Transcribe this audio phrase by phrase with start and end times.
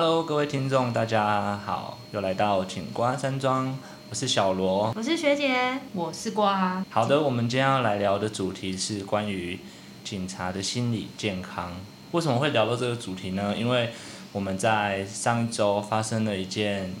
[0.00, 3.76] Hello，各位听众，大家好，又来到景瓜山庄，
[4.08, 4.94] 我是小罗。
[4.94, 6.84] 我是学姐，我是瓜。
[6.88, 9.58] 好的，我们今天要来聊的主题是关于
[10.04, 11.72] 警察的心理健康。
[12.12, 13.56] 为什么会聊到这个主题呢？
[13.58, 13.90] 因为
[14.30, 16.94] 我们在上一周发生了一件，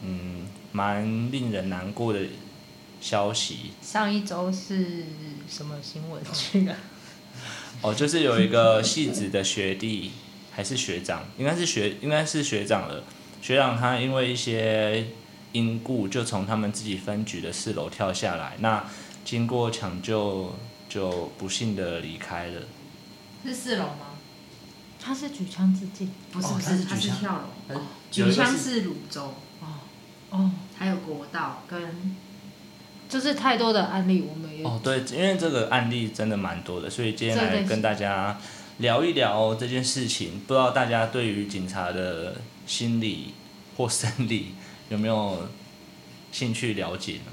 [0.00, 2.20] 嗯，蛮令人难过的
[3.02, 3.72] 消息。
[3.82, 5.04] 上一周是
[5.46, 6.76] 什么新闻去啊？
[7.82, 10.12] 哦，就是有一个戏子的学弟
[10.54, 13.02] 还是学长，应该是学应该是学长了。
[13.42, 15.08] 学长他因为一些
[15.52, 18.54] 因故，就从他们自己分局的四楼跳下来。
[18.60, 18.84] 那
[19.24, 20.54] 经过抢救，
[20.88, 22.62] 就不幸的离开了。
[23.44, 24.16] 是四楼吗？
[24.98, 27.80] 他是举枪自尽，不是，哦不是，他他是跳楼。
[28.14, 29.34] 有举枪是泸州，
[30.30, 32.16] 哦，还有国道跟
[33.06, 38.40] 就是太多的案例，我们也哦，对，因为这个案例真的蛮多的，所以今天来跟大家
[38.78, 40.40] 聊一聊这件事情。
[40.46, 42.36] 不知道大家对于警察的
[42.66, 43.34] 心理
[43.76, 44.54] 或生理
[44.88, 45.48] 有没有
[46.32, 47.32] 兴趣了解呢？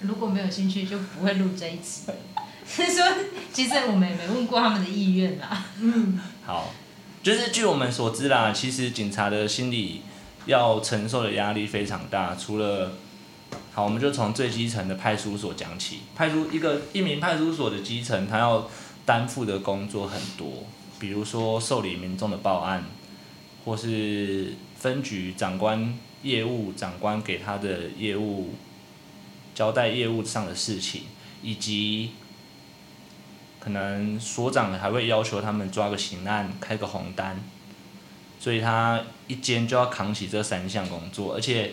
[0.00, 2.02] 如果没有兴趣就不会录这一集。
[2.66, 3.04] 是说，
[3.52, 5.66] 其实我们也没问过他们的意愿啦。
[5.80, 6.72] 嗯，好，
[7.22, 10.00] 就是据我们所知啦，其实警察的心理
[10.46, 12.34] 要承受的压力非常大。
[12.34, 12.92] 除了，
[13.74, 15.98] 好，我们就从最基层的派出所讲起。
[16.16, 18.66] 派出一个一名派出所的基层，他要
[19.06, 20.64] 担负的工作很多，
[20.98, 22.84] 比如说受理民众的报案，
[23.64, 28.54] 或是分局长官业务长官给他的业务
[29.54, 31.02] 交代业务上的事情，
[31.42, 32.12] 以及
[33.60, 37.38] 可能所长还会要求他们抓个刑案、开个红单，
[38.40, 41.72] 所以他一间就要扛起这三项工作，而且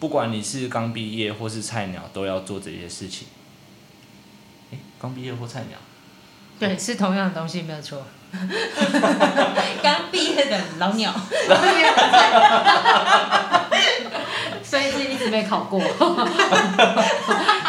[0.00, 3.28] 不管你是刚毕业或是菜鸟，都要做这些事情。
[4.70, 5.78] 诶，刚毕业或菜鸟，
[6.58, 8.02] 对，是同样的东西，没有错。
[9.82, 11.10] 刚毕业的老鸟，
[14.62, 15.80] 所以是一直没考过，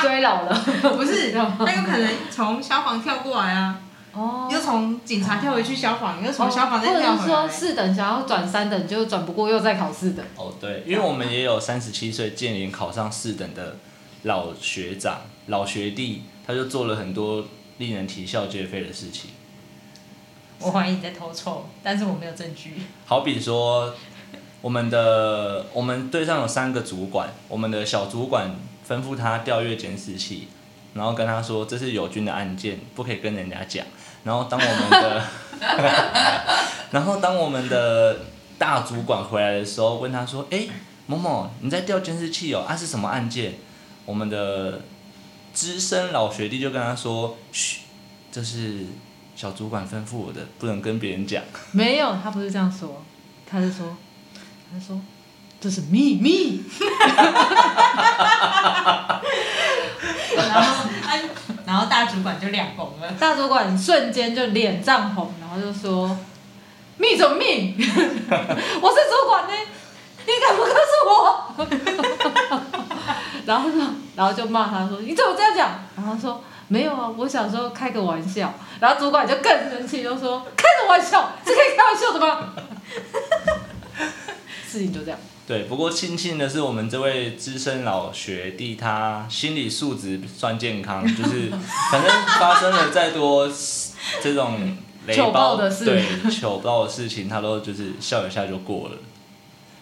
[0.02, 0.54] 追老了。
[0.82, 3.80] 不是，那有可能从消防跳过来啊，
[4.12, 7.50] 哦又从警察跳回去消防，又从消防再或者是说跳回来。
[7.50, 10.26] 四等想要转三等，就转不过，又再考四等。
[10.36, 13.78] 哦对，因为我们也有三十七岁建联考上四等的
[14.24, 17.46] 老学长、老学弟，他就做了很多
[17.80, 19.32] 令人啼笑皆非的事情。
[20.60, 22.74] 我怀疑你在偷臭，但是我没有证据。
[23.06, 23.96] 好比说，
[24.62, 28.56] 我们的我们队上有三个主管，我们的小主管
[28.88, 30.50] 吩咐他调阅监视器，
[30.94, 33.86] 然后跟他说这是友军的案件，不可以跟人家讲。
[34.26, 35.26] 然后当我们的，
[36.92, 38.20] 然后当我们的
[38.58, 40.68] 大主管回来的时候，问他说：“哎，
[41.08, 42.66] 某某，你在调监视器哦？
[42.68, 43.54] 啊是什么案件？”
[44.06, 44.82] 我们的
[45.59, 47.80] 资深老学弟就跟他说：“嘘，
[48.31, 48.86] 这是
[49.36, 51.44] 小主管吩咐我的，不能跟别人讲。”
[51.74, 53.03] 没有，他不是这样说，
[53.46, 53.98] 他是说，
[54.72, 55.02] 他是说，
[55.59, 56.64] 这是秘密。
[60.38, 60.86] 然后，
[61.66, 63.12] 然后大主管就脸红了。
[63.19, 66.18] 大主管瞬间就脸涨红，然后就说
[66.96, 67.75] ：“密什么密？
[67.78, 69.53] 我是主管呢，
[70.30, 71.14] 你敢不告诉我？”
[73.46, 82.54] 然后说，然后就骂他说：“你怎么这样讲？”然后说：“没有啊，我小时候开个玩笑。”然后主管就更生气，就说：“开个玩笑是可以开玩笑的吗？”
[84.70, 85.20] 事情就这样。
[85.48, 91.50] 对，不过庆幸的是，我们这位资深老学弟他心理素质算健康，就是
[91.92, 93.52] 反正发生了再多
[94.22, 98.98] 这种雷 糗暴爆的事对糗爆的事情，他都就是笑一下就过了。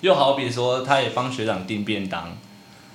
[0.01, 2.37] 又好比说，他也帮学长订便当，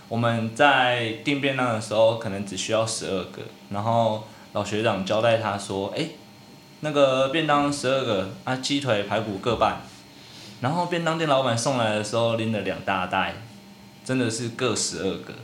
[0.08, 6.10] 我们在订便当的时候，可能只需要十二个，然后老学长交代他说：“哎，
[6.80, 9.82] 那个便当十二个啊，鸡腿排骨各半。”
[10.62, 13.34] 然后便当店老板送来的时候拎了两大袋，
[14.04, 15.34] 真的是各十二个，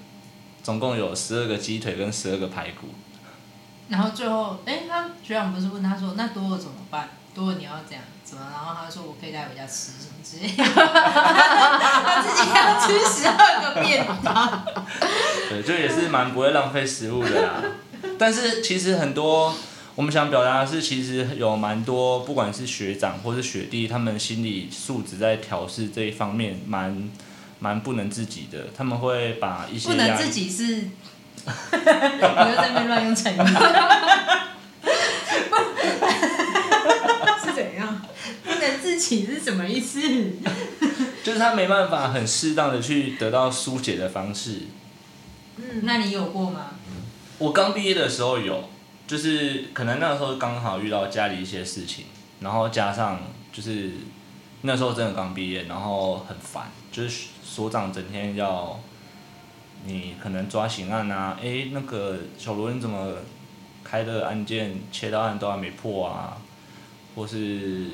[0.62, 2.86] 总共有十二个鸡腿跟十二个排骨。
[3.88, 7.08] 然后最后，哎，他学长不是问他说，那多了怎么办？
[7.34, 8.04] 多了你要怎样？
[8.28, 8.44] 怎么？
[8.52, 10.62] 然后他说我可以带回家吃什么之类的。
[10.64, 14.64] 他自己要吃十二个便当。
[15.48, 17.62] 对，就也是蛮不会浪费食物的啦。
[18.18, 19.54] 但是其实很多
[19.94, 27.10] 我们想表达的是，其实有蛮多，不管是学长或是学弟，他们心理素质在调试这一方面蛮
[27.60, 30.90] 蛮不能自己的，他们会把一些不能自己是，
[31.70, 31.76] 不
[32.26, 33.38] 要在那边乱用成语。
[37.42, 38.02] 是怎样？
[38.98, 40.00] 是什么意思？
[41.22, 44.62] 就是他没办法很适当的去得到疏解的方式。
[45.56, 46.70] 嗯，那你有过吗？
[47.38, 48.68] 我刚毕业的时候有，
[49.06, 52.06] 就是可能那个时候刚好遇到家里一些事情，
[52.40, 53.20] 然后加上
[53.52, 53.90] 就是
[54.62, 58.80] 那时候真的刚毕业，然后很烦，就是所长整天要
[59.84, 63.14] 你可能抓刑案啊，诶，那个小罗你怎么
[63.84, 66.38] 开的案件切到案都还没破啊，
[67.14, 67.86] 或是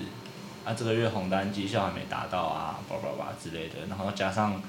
[0.64, 4.62] 啊这个月红单绩效还没达到啊，叭叭叭之类的，然后加上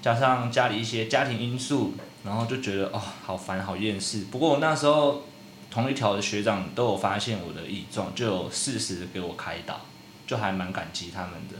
[0.00, 4.24] 加上家里一些家庭因素，然后就觉得哦好烦好厌世。
[4.24, 5.22] 不过我那时候
[5.70, 9.80] 同一条的学长都有发现我的异状，就有适时的给我开导，
[10.26, 11.56] 就还蛮感激他们的。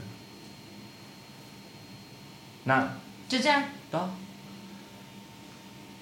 [2.65, 2.93] 那
[3.29, 3.63] 就这样。
[3.93, 4.11] 啊，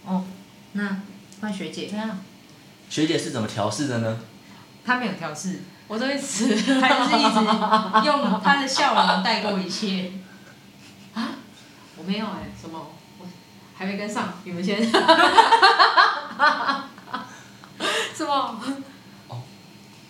[0.07, 0.25] 哦，
[0.73, 1.03] 那
[1.41, 2.19] 换学姐怎，样？
[2.89, 4.19] 学姐是怎么调试的呢？
[4.85, 5.61] 她没有调试，
[5.91, 6.47] 我都会吃，
[6.81, 7.41] 他就是一直
[8.07, 10.13] 用他的笑容带过一切。
[11.15, 11.31] 啊
[11.97, 12.93] 我没有哎、什么？
[13.19, 13.27] 我
[13.77, 14.81] 还没跟上，你们先。
[18.15, 18.61] 什么？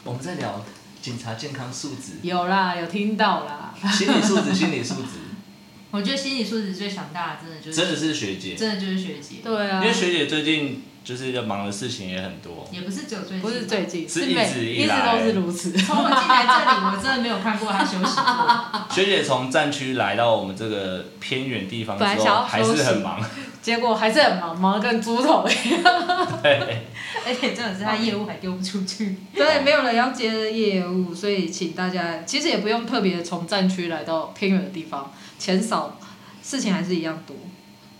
[0.04, 0.62] 我们在聊
[1.00, 3.72] 警察健康素质、有啦，有听到啦。
[3.90, 5.18] 心理素质、心理素质，
[5.92, 12.68] 我觉得心理素质最强大的，真的就是真的是学姐，真的就是学姐，对啊因为，学姐最近就是要忙的事情也很多。
[12.72, 15.72] 也不是只有最近，不是最近，是每一直以一直都是如此。
[15.72, 18.86] 从我进来这里，我真的没有看过他休息过。
[18.90, 23.20] 学姐从战区来到我们这个偏远地方之后，还是很忙。
[23.62, 25.82] 结果还是很忙，忙得跟猪头一样。
[26.42, 26.86] 对，
[27.26, 29.16] 而且真的是他业务还丢不出去。
[29.34, 35.98] 对，没有人要接的业务，所以请大家其实也不用特别从战区来到偏远的地方，钱少，
[36.42, 37.36] 事情还是一样多，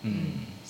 [0.03, 0.13] 嗯，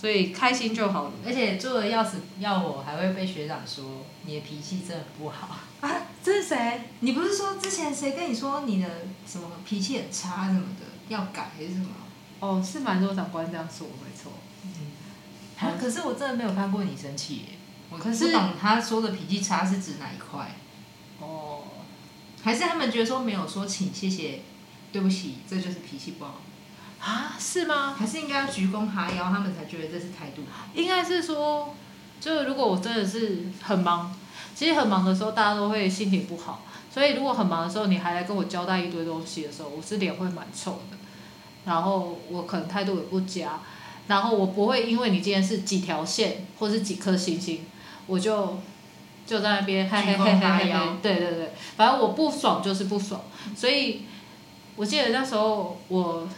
[0.01, 1.13] 所以开心就好了。
[1.27, 3.85] 而且做的要死要活，还会被学长说
[4.25, 5.91] 你的脾气真的不好啊！
[6.23, 6.81] 这是谁？
[7.01, 8.89] 你不是说之前谁跟你说你的
[9.27, 11.89] 什么脾气很差什么的，要改还是什么？
[12.41, 14.33] 哦，是蛮多长官这样说，没错。
[15.59, 17.45] 啊可是我真的没有看过你生气耶，
[17.91, 20.57] 我可是不懂他说的脾气差是指哪一块，
[21.19, 21.65] 哦，
[22.43, 24.41] 还是他们觉得说没有说请谢谢，
[24.91, 26.41] 对不起，这就是脾气不好，
[27.01, 27.95] 啊，是吗？
[27.99, 30.67] 还是应该要鞠躬哈腰，他们才觉得这是态度好？
[30.75, 31.75] 应该是说，
[32.21, 34.15] 就是如果我真的是很忙，
[34.55, 36.63] 其实很忙的时候，大家都会心情不好。
[36.93, 40.99] 所以如果很忙的时候，你还来跟我交代一堆东西的时候，我是脸会蛮臭的，
[41.65, 43.61] 然后我可能态度也不佳，
[44.09, 47.65] 然后我不会因为你今天是几条线或是几颗星星，
[48.07, 48.59] 我就
[49.25, 53.23] 就在那边嘿嘿嘿嘿嘿嘿，对对对，反正我不爽就是不爽。
[53.57, 54.03] 所以
[54.75, 56.29] 我记得那时候我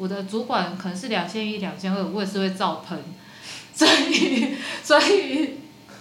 [0.00, 2.98] 我的主管可能是两千一两千二，我也是会照喷。
[3.74, 5.58] 所以，所以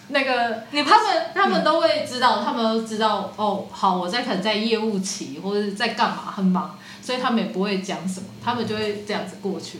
[0.07, 9.79] 那个你他们他们都会知道，他们都知道哦，好，我在可能在业务期或者是在干嘛很忙，所以他们也不会讲什么，他们就会这样子过去。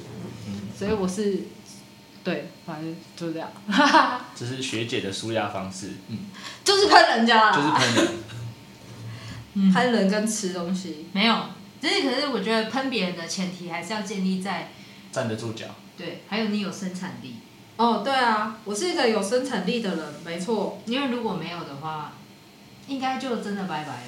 [0.78, 1.44] 所以我是
[2.24, 3.50] 对，反正就这样，
[4.36, 6.18] 这是学姐的舒压方式，嗯，
[6.64, 8.14] 就是喷人家啦，就是喷人。
[9.56, 11.08] 嗯喷人跟吃东西。
[11.12, 11.36] 没有，
[11.82, 14.70] 就是可是我觉得喷别人的前提还是要建立在
[15.12, 15.66] 站得住脚。
[15.98, 17.36] 对，还有你有生产力，
[17.76, 20.82] 哦，对啊，我是一个有生产力的人，没错。
[20.86, 22.14] 因为如果没有的话，
[22.88, 24.02] 应该就真的拜拜了。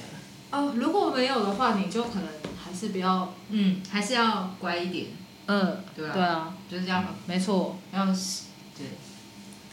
[0.51, 2.27] 哦，如果没有的话，你就可能
[2.63, 5.07] 还是比较，嗯，还是要乖一点，
[5.47, 6.13] 嗯，对啊？
[6.13, 7.77] 对啊，就是这样，没错。
[7.93, 8.87] 要对。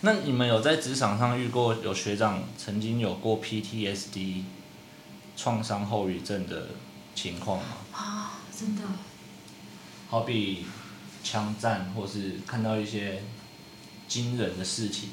[0.01, 4.43] 那你们有在职场上遇过有学长曾经有过 PTSD
[5.37, 6.69] 创伤后遗症的
[7.15, 7.65] 情况吗？
[7.99, 8.83] 啊，真的。
[10.09, 10.65] 好比
[11.25, 13.23] 枪战，或是看到一些
[14.07, 15.11] 惊人的事情。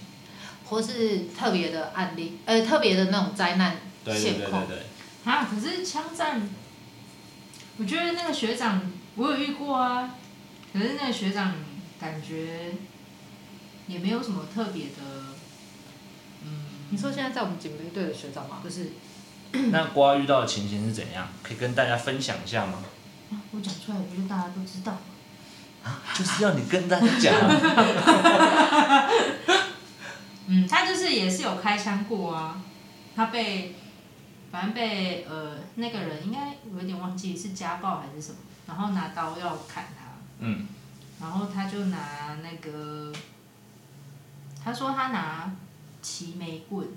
[0.68, 4.66] 或是特别的案例，呃，特别的那种灾难对对现况。
[4.66, 5.32] 对对对。
[5.32, 6.50] 啊，可是枪战，
[7.78, 8.82] 我觉得那个学长
[9.16, 10.16] 我有遇过啊，
[10.74, 11.54] 可是那个学长
[12.00, 12.74] 感觉
[13.88, 15.36] 也没有什么特别的，
[16.44, 18.60] 嗯，你说现在在我们警备队的学长吗？
[18.64, 18.94] 不是，
[19.52, 21.28] 那瓜遇到的情形是怎样？
[21.42, 22.80] 可以跟大家分享一下吗？
[23.32, 25.00] 啊我讲出来不就大家都知道吗？
[26.14, 29.10] 就是要你跟大家讲啊。
[30.48, 32.62] 嗯，他就是也是有开枪过啊，
[33.16, 33.76] 他被，
[34.52, 38.38] 反正被呃那个人应该我有点忘记是家暴还是什么，
[38.68, 40.06] 然后拿刀要砍他，
[40.40, 40.68] 嗯，
[41.20, 43.12] 然后他就拿那个，
[44.64, 45.52] 他说他拿
[46.04, 46.88] 齐眉棍，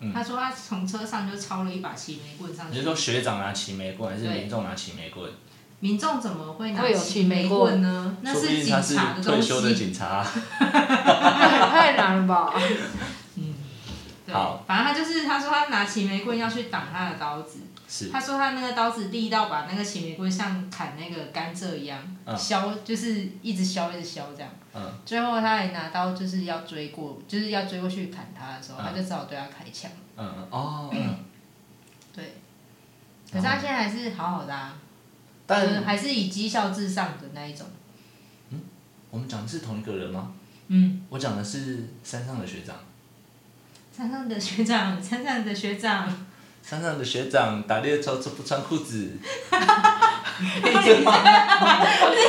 [0.00, 2.84] 嗯他说他从车上就抄了一把齐眉棍上去你是。
[2.84, 5.30] 说学长拿齐眉棍，还是民众拿齐眉棍？
[5.80, 8.16] 民众怎么会拿齐眉棍呢？
[8.22, 9.74] 那是警察的东退休的西。
[9.76, 10.24] 警察。
[10.58, 12.52] 太难了吧？
[13.36, 13.54] 嗯
[14.26, 17.58] 对好，反正他就是他说他拿齐眉棍要去挡他的刀子，
[17.94, 18.08] 是。
[18.08, 24.50] 他说他那个刀子利到把那个齐眉棍像砍那个甘蔗一样，嗯削就是一直削一直削这样。
[24.74, 29.88] 嗯最后他还拿刀就是要追过，就是要追过去砍他的时候，嗯他就只好对他开枪。
[30.16, 31.16] 嗯哦嗯。
[32.12, 32.34] 对，
[33.32, 34.76] 可是他现在还是好好的啊。
[35.46, 37.66] 但嗯还是以绩效至上的那一种。
[39.10, 40.32] 我们讲的是同一个人吗？
[40.66, 42.74] 嗯，我讲的是山上的学长，
[43.96, 46.08] 山上的学长，山上的学长，
[46.64, 49.10] 山上的学长打猎的时候不穿裤子，是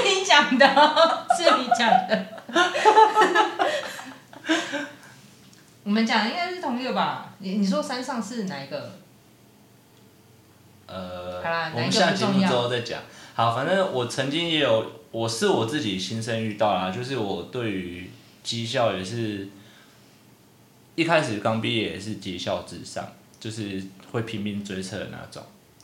[0.04, 2.26] 你讲的哦，是你讲的。
[5.84, 7.34] 我们讲的应该是同一个吧？
[7.40, 8.92] 你你说山上是哪一个？
[10.88, 13.00] 呃好啦，我们下节目之后再讲。
[13.36, 18.12] 好，反正我曾经也有，我是我自己亲身遇到啦，就是我对于
[18.44, 19.48] 绩效也是，
[20.96, 23.08] 一开始刚毕业也是绩效至上，
[23.40, 23.82] 就是
[24.16, 25.44] 会拼命追车的那种。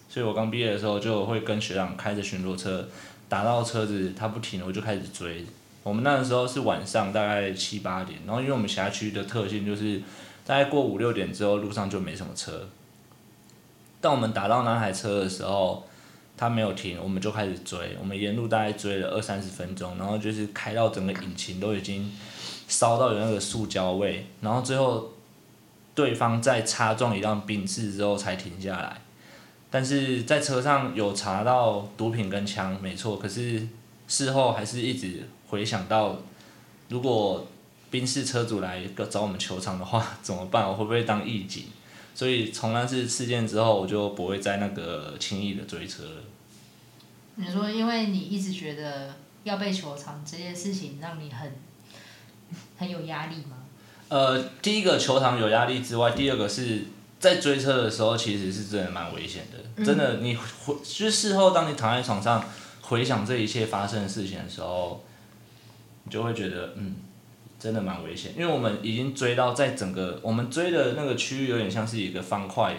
[0.09, 2.87] 所以我刚毕业的时候就会跟学长开着巡逻车，
[3.29, 5.45] 打到车子他不停，我就开始追。
[5.83, 10.01] 我们那个时候是晚上大概七八点，然后因为我们辖区的特性就是，
[10.45, 12.67] 大概过五六点之后路上就没什么车。
[13.99, 15.87] 当我们打到那台车的时候，
[16.35, 17.95] 他没有停，我们就开始追。
[17.99, 22.11] 我们沿路大概追了二三十分钟，然后就是开到整个引擎都已经
[22.67, 25.13] 烧到有那个塑胶味，然后最后
[25.93, 29.01] 对方在擦撞一辆宾士之后才停下来。
[29.69, 33.67] 但是在车上有查到毒品跟枪，没错，可是
[34.07, 36.17] 事后还是一直回想到，
[36.89, 37.47] 如果
[37.89, 40.67] 宾士车主来找我们球场的话怎么办？
[40.67, 41.65] 我会不会当义警？
[42.13, 46.21] 所以从那次事件之后，我就不会再那个轻易的追车了。
[47.35, 51.49] 你说，因为你一直觉得要被球场这件事情让你很
[52.77, 53.60] 很有压力吗？
[54.11, 56.83] 呃，第一个球场有压力之外，第二个是
[57.17, 59.85] 在追车的时候，其实是真的蛮危险的。
[59.85, 62.43] 真的，你回就是事后，当你躺在床上
[62.81, 65.01] 回想这一切发生的事情的时候，
[66.03, 66.97] 你就会觉得，嗯，
[67.57, 68.33] 真的蛮危险。
[68.37, 72.75] 因为我们已经追到在整个我们追的那个区域，有点像是一个方块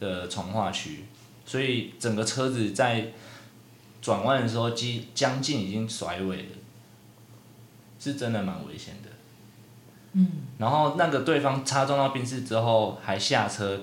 [0.00, 1.04] 的从化区，
[1.44, 3.12] 所以整个车子在
[4.00, 6.48] 转弯的时候，几将近已经甩尾了，
[8.00, 9.10] 是真的蛮危险的。
[10.14, 10.28] 嗯，
[10.58, 13.80] 然后那个对方擦撞到宾士之后，还下车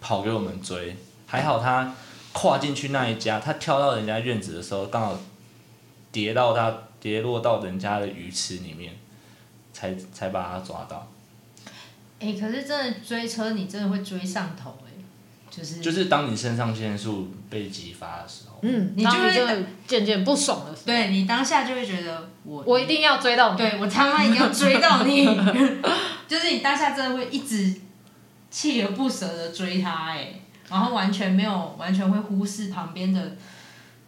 [0.00, 1.94] 跑给我们追，还好他
[2.32, 5.18] 跨进去那一家，他跳到人家院子的时候，刚好
[6.10, 8.94] 跌到他跌落到人家的鱼池里面，
[9.72, 11.08] 才才把他抓到。
[12.20, 14.91] 哎、可是真的追车，你真的会追上头哎、
[15.54, 23.58] 就是就是当你肾上腺素被激发的时候，嗯，你就会渐渐不爽的时候，对你当下就会觉得我我一定要追到你。
[23.58, 25.26] 对我他妈一定要追到你，
[26.26, 27.74] 就是你当下真的会一直
[28.50, 30.40] 锲而不舍的追他哎、
[30.70, 33.36] 然后完全没有完全会忽视旁边的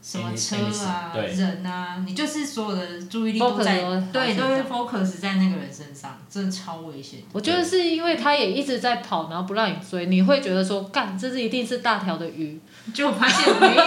[0.04, 3.78] 什么车啊、人啊，你就是所有的注意力都在
[4.12, 7.20] 对，都会 focus 在那个人身上，真的超危险。
[7.32, 12.60] 我觉得是因为他也一直在跑，然后不让你追，你会觉得说，干，这是一定是大条的鱼，
[12.92, 13.82] 就发现没有，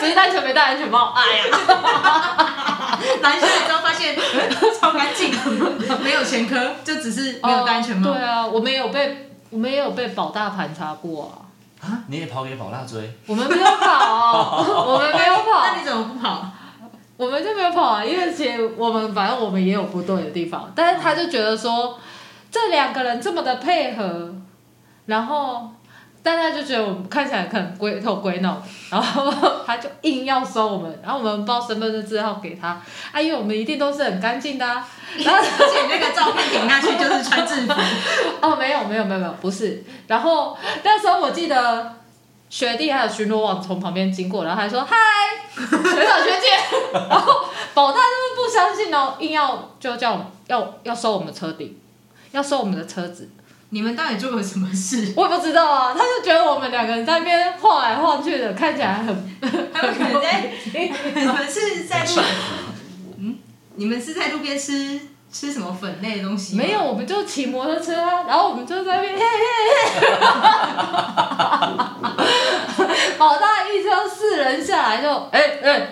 [0.00, 1.12] 只是单纯没戴安全帽。
[1.12, 4.16] 哎呀，拦下来之后发现
[4.80, 5.34] 超干净，
[6.04, 8.10] 没有前科，就只是没有戴安全帽。
[8.10, 11.45] 哦对啊，我们也有被，我们也有被保大盘查过啊。
[11.86, 13.12] 啊，你也跑给宝拉追？
[13.26, 14.58] 我们没有跑，
[14.92, 16.44] 我们没有跑那，你怎么不跑？
[17.16, 21.98] 我们就没有跑啊，因为其实我们反正我们也有不对的地方，但是他就觉得说
[22.50, 24.34] 这两个人这么的配合，
[25.06, 25.70] 然后
[26.26, 29.32] 但他就觉得我们看起来很鬼头鬼脑，然后
[29.64, 34.84] 他就硬要收我们，然后我们报身份证字号给他，啊，因为我们一定都是很干净的、啊，
[35.18, 37.72] 然 后而且那个照片顶下去就是穿制服，
[38.42, 39.84] 哦，没有没有没有没有，不是。
[40.08, 41.94] 然后那时候我记得
[42.50, 44.96] 学弟还有巡逻网从旁边经过，然后还说嗨，
[45.54, 45.64] 学
[46.04, 46.46] 长学姐。
[47.08, 51.78] 然后保大就是不相信哦，硬要就叫要要收我们车顶，
[52.32, 53.30] 要收我们的车子。
[53.70, 55.12] 你们到底做了什么事？
[55.16, 59.06] 我也不知道啊，他就觉得我们两个人在那边晃来晃去的，看起来很
[59.74, 62.22] 他们可能在，你们是在路，
[63.18, 63.38] 嗯，
[63.74, 65.00] 你们是在路边吃
[65.32, 66.56] 吃什么粉类的东西？
[66.56, 69.26] 没有，，我们就骑摩托车啊，然后我们就在那边嘿嘿
[70.00, 70.06] 嘿，
[73.18, 75.88] 宝 大一车四人下来就哎哎，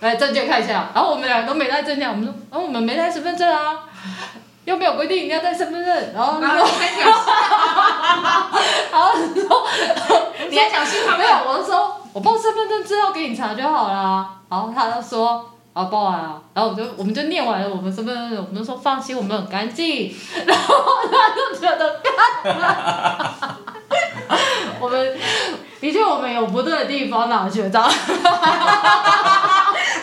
[0.00, 3.84] 来证件看一下，然后我们两个都没带证件，我们说，然、后我们没带身份证啊，
[4.66, 7.24] 又没有规定一定要带身份证，然后 然说后你还挑衅，
[8.92, 9.66] 然后说
[10.50, 11.20] 你还挑衅他们？
[11.20, 14.28] 没有，我就说我报身份证之后给你查就好啦。
[14.50, 20.12] 然后他就说啊报完了，然后我就我们就念完了我们身份证，我们就说放心，我们很干净。
[20.44, 20.74] 然后
[21.10, 22.12] 他就觉得干，
[24.80, 25.16] 我们
[25.80, 27.88] 的确我们有不对的地方啦，学长。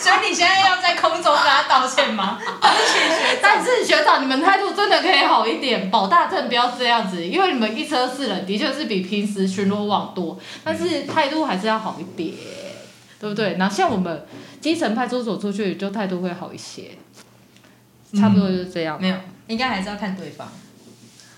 [0.04, 2.38] 所以你现在要在空中跟他道歉吗？
[3.42, 12.34] 但是学长，你们态度真的可以好一点，保大阵不要这样子，因为你们一车四人的确是比平时巡逻网多，但是态度还是要好一点。
[13.20, 13.56] 对不对？
[13.58, 14.26] 然后像我们
[14.60, 16.98] 基层派出所出去，就态度会好一些，
[18.20, 19.00] 差不多就是这样。
[19.00, 19.16] 没有，
[19.48, 20.52] 应该还是要看对方。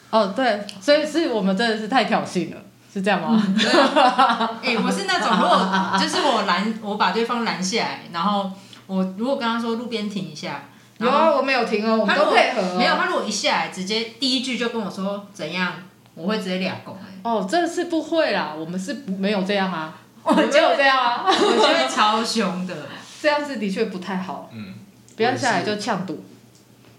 [0.10, 2.62] 哦，对，所以是我们真的是太挑衅了，
[2.96, 3.44] 是这样吗？
[3.60, 8.50] 对啊， 哎、我是那种如果就是我拦，我把对方拦下来，然后
[8.88, 10.64] 我如果跟他说路边停一下，
[11.00, 12.78] 有啊，我没有停哦，我们都配合、哦。
[12.78, 15.74] 没有，他如果一下来直接第一句就跟我说怎样，
[16.16, 22.74] 我会直接俩拱哎，哦，这是不会啦，我们是不 没有这样啊，我没有这样啊，我就会超凶的。
[23.22, 24.74] 这样子的确不太好，嗯，
[25.18, 26.24] 不要下来就呛赌。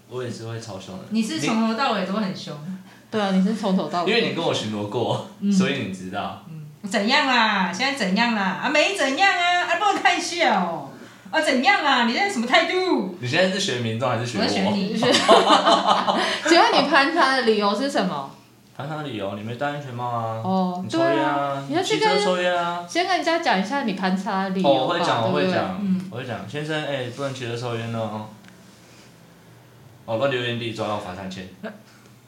[0.09, 1.05] 我也是会超凶的。
[1.09, 2.55] 你是从头到尾都很凶，
[3.09, 4.09] 对啊，你是从头到尾。
[4.09, 6.43] 因为你跟我巡逻过，所以你知道。
[6.49, 6.53] 嗯
[6.87, 7.69] 怎样啦？
[7.73, 8.61] 现在怎样啦？
[8.63, 10.89] 啊，没怎样啊，啊，不能看笑哦。
[11.29, 12.05] 啊，怎样啊？
[12.05, 13.17] 你现在什么态度？
[13.19, 14.71] 你现在是学民众还是学我我？
[14.71, 14.95] 你。
[16.47, 18.31] 请问你盘查的理由是什么？
[18.77, 20.39] 谈谈理由，你没戴安全帽啊？
[20.45, 21.61] 哦你抽烟啊？
[21.67, 22.85] 你要去骑车跟抽烟啊？
[22.87, 28.27] 先跟人家讲一下你盘查的理由哦，我会讲，我会讲嗯，我会讲，先生，哎，不能骑车抽烟哦。
[30.05, 31.49] 哦，乱留言地抓到罚三千。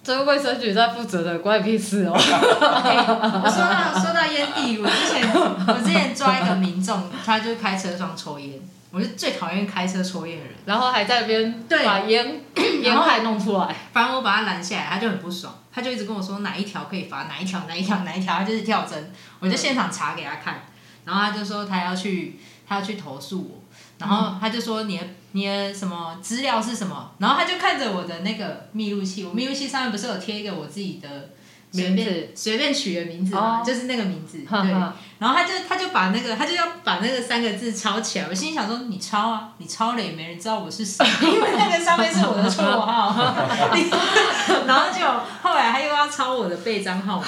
[0.01, 2.13] 这个卫生局在负责的，关你屁事哦。
[2.15, 8.60] 我说到说到烟蒂，我之前我之前抓一个民众，他就开车上抽烟，
[8.91, 10.53] 我是最讨厌开车抽烟的人。
[10.65, 12.41] 然后还在那边对把烟
[12.82, 13.75] 烟害弄出来。
[13.91, 19.12] 反正我把他拦下来，他就很不爽，他就一直跟我说哪一条可以罚，哪一条哪一条哪一条，他就是跳针。
[19.39, 20.63] 我就现场查给他看，
[21.06, 23.63] 然后他就说他要去他要去投诉我，
[23.98, 31.30] 然后他就说你的你的什么资料是什么，然后他就看着我的那个密录器，我密录器上面不是有贴一个我自己的
[31.72, 32.04] 随名字。
[32.04, 33.64] 便随便取的名字嘛，哦。
[33.64, 34.72] 就是那个名字，对。
[35.20, 43.13] 然后他就他就把那个他就要把那个三个字抄起来，我心里想说你抄啊，你抄了也没人知道我是谁， 因为那个上面是我的绰号。
[44.65, 45.06] 然后就
[45.44, 47.26] 后来他又要抄我的备章号码，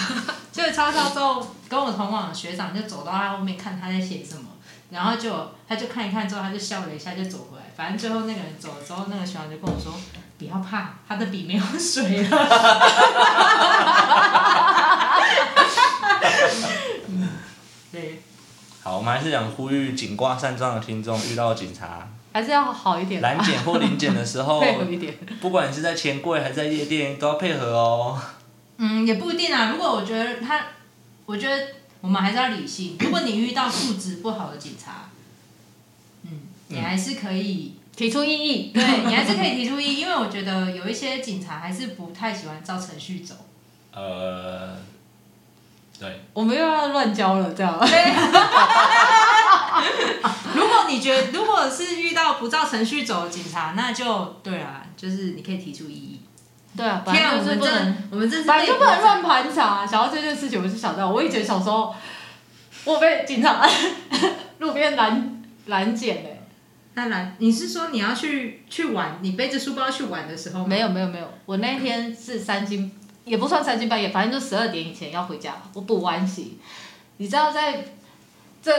[0.52, 4.46] 结果抄抄之后，跟我同往的学长就走到他后面看他在写什么，
[4.92, 9.94] 然后就他就看一看之后，他就笑了一下就走回来，反正最后那个人走了之后，那个学长就跟我说
[10.38, 12.38] 不要怕，他的笔没有水了。
[17.08, 17.30] 嗯
[17.92, 18.22] 对。
[18.84, 25.16] 好，我们还是想呼吁警挂善状的听众，遇到警察还是要好一点吧，拦检或临检的时候，配合一点。
[25.40, 28.20] 不管你是在钱柜还是在夜店，都要配合哦。
[28.78, 29.70] 嗯，也不一定啊。
[29.72, 30.60] 如果我觉得他，
[31.28, 31.68] 我觉得
[32.02, 32.98] 我们还是要理性。
[33.00, 35.10] 如果你遇到素质不好的警察，
[36.24, 43.36] 嗯，你还是可以，提出异议，对你还是可以提出异议，因为我觉得有一些警察还是不太喜欢照程序走。
[43.94, 44.78] 呃，
[46.00, 47.78] 对，我们又要乱教了，这样。
[50.56, 56.21] 如果你觉得如果是遇到不照程序走的警察，那就对啊，就是你可以提出异议。
[56.76, 59.86] 对啊，本天啊，来就是不我们真的能，，我们这是本来就不能乱盘查。
[59.86, 61.94] 想到这件事情，我就想到我以前小时候，
[62.86, 63.68] 我被警察
[64.60, 66.42] 路边拦拦检嘞。
[66.94, 70.66] 那拦，你是说你要去去玩，你背着书包去玩的时候？
[70.66, 72.92] 没有没有没有，我那天是三更，
[73.26, 76.58] 也不算三更半夜，反正就十二点以前要回家，我补完习。
[77.18, 77.86] 你知道在
[78.62, 78.72] 这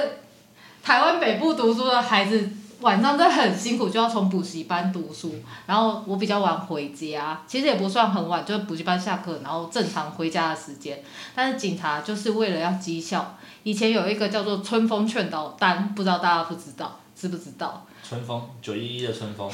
[0.83, 2.51] 台湾北部读书的孩子，
[2.83, 5.35] 晚上真的很辛苦，就要从补习班读书。
[5.67, 11.03] 然后我比较晚回家，其实也不算很晚，就是补习班下课，然后正常回家的时间。
[11.35, 17.87] 但是警察就是为了要绩效，以前有一个叫做春风劝导单，不知道大家不知道，知不知道？
[18.07, 19.51] 春风九一一的春风，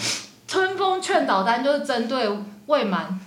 [0.48, 2.26] 春风劝导单就是针对
[2.66, 3.20] 未满，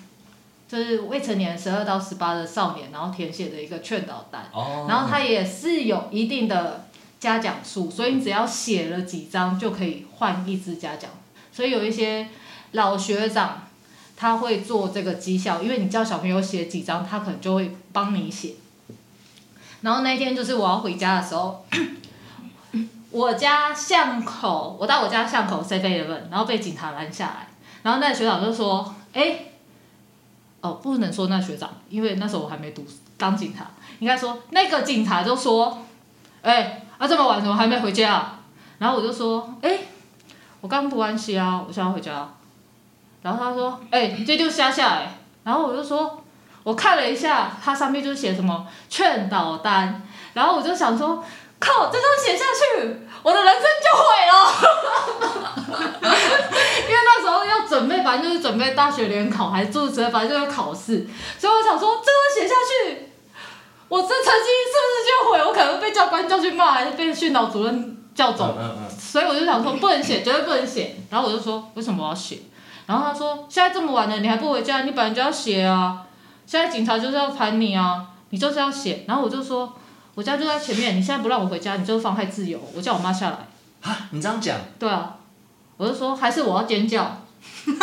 [0.67, 6.85] 就是未成年十二到十八的少年，然后填写的一个劝导单，哦，然后它也是有一定的
[7.21, 11.09] 嘉奖数，所以你只要写了几张就可以换一支嘉奖，
[11.53, 12.27] 所以有一些
[12.71, 13.67] 老学长
[14.17, 18.55] 他会做这个绩效，因为你叫小朋友写几张，他可能就会帮你写。
[19.81, 21.63] 然后那天就是我要回家的时候，
[23.11, 27.47] 我家巷口，我到我家巷口 Seven Eleven，然后被警察拦下来，
[27.83, 29.45] 然后那学长就说：“哎、
[30.61, 32.85] 哦，不能说那学长，因为那时候我还没读
[33.17, 35.83] 当警察，应该说那个警察就说
[36.41, 38.39] ：‘哎、啊这么晚怎么还没回家、啊？’
[38.77, 39.79] 然后我就说：‘哎、
[40.61, 42.29] 我刚补完习啊，我想要回家。’
[43.23, 46.21] 然后他说：‘哎、你这就下下来。’然后我就说
[46.61, 51.23] ：‘我看了一下，它上面就写什么劝导单。’然后我就想说。”
[51.63, 54.33] 靠，这张写下去，我的人生就毁了。
[56.01, 61.07] 因为那时候要准备，反正就是准备大学联考还是诸如此类，反正就是考试。
[61.37, 63.10] 所以我想说，这张写下去，
[63.91, 65.43] 我这成绩是不是就毁？
[65.45, 68.55] 我可能被教官叫去骂，还是被训导主任叫走。
[68.57, 70.95] 嗯嗯所以我就想说，不能写，绝对不能写。
[71.09, 72.39] 然后我就说，为什么我要写？
[72.85, 76.03] 然后他说，现在这么晚了，你还不回家，你本来就要写啊。
[76.45, 79.03] 现在警察就是要盘你啊，你就是要写。
[79.07, 79.73] 然后我就说。
[80.13, 82.59] 我家就在前面，你现在不让我回家，你就是妨害自由。
[82.75, 83.37] 我叫我妈下来，
[83.81, 85.15] 啊，你这样讲，对啊，
[85.77, 87.01] 我就说还是我要尖叫。
[87.65, 87.79] 然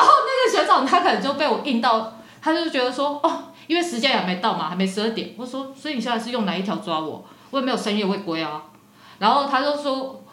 [0.00, 5.32] 后那个学长他可能就被我硬到，他就觉得说哦，因为时间也没到嘛，还没十二点。
[5.36, 7.24] 我说，所以你现在是用哪一条抓我？
[7.50, 8.62] 我也没有深夜未归啊。
[9.20, 10.24] 然后他就说，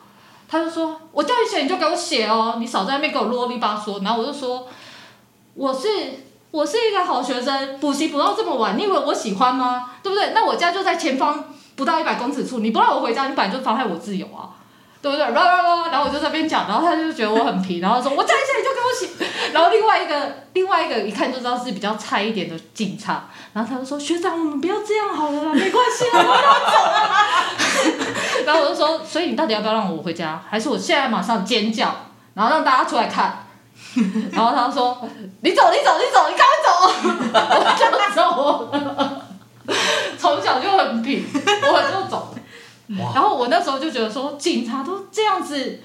[0.48, 4.04] 他就说我叫你写你就给我写哦，你少在那边给我啰里吧嗦。
[4.04, 4.68] 然后我就说，
[5.54, 5.88] 我是
[6.52, 9.92] 我是一个好学生，补习补到这么晚，你以为我喜欢吗？
[10.02, 10.32] 对不对？
[10.34, 14.55] 那我家就在前方不到一百公尺处，你不让我回家，你本来就妨害我自由啊。
[15.02, 15.26] 对不对？
[15.26, 19.08] 然后，然后我就在那边讲，然后他就觉得我很皮， 然后说：“我站一下你就给我写。
[19.54, 30.42] ”然后另外一个，另外一个一看就知道是比较菜一点的警察，然后他就说：“学长，我们不要这样好了啦， 没关系啦，我要走了。”然后我就说：“所以你到底要不要让我回家？
[30.50, 31.94] 还是我现在马上尖叫，
[32.34, 33.44] 然后让大家出来看？”
[34.32, 35.08] 然后他说
[35.42, 36.70] ：“你走，你走，你走，你赶快走！”
[37.52, 39.22] 我就走了。
[40.18, 42.34] 从小就很皮，我就走。
[42.98, 45.82] 然后我那时候就觉得说，警察都这样子，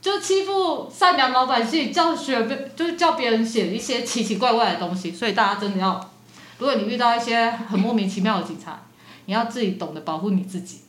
[0.00, 6.10] 就欺负善良老百姓，叫学别就是叫别人写一些奇奇怪怪的东西，所以大家真的要，
[6.58, 8.80] 如果你遇到一些很莫名其妙的警察，
[9.26, 10.80] 你要自己懂得保护你自己。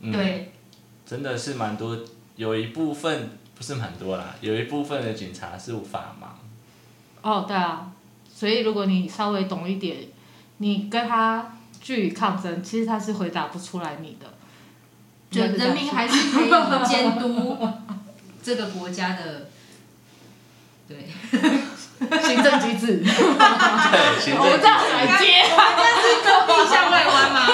[0.00, 0.52] 嗯，对，
[1.04, 1.98] 真的是蛮多，
[2.36, 6.26] 有一部分不是蛮多啦，有一部分的警察是无法盲。
[7.22, 7.90] 哦，对啊，
[8.32, 9.96] 所以如果你稍微懂一点，
[10.58, 14.26] 你跟他据理抗争，其实他是回答不出来你的。
[15.32, 16.50] 就人民还是可以
[16.86, 17.58] 监督
[18.44, 19.48] 这个国家的，
[20.86, 21.08] 对，
[22.20, 22.98] 行政机制。
[22.98, 25.42] 对，行政我这样来接，
[25.78, 27.46] 这是隔壁向外弯吗？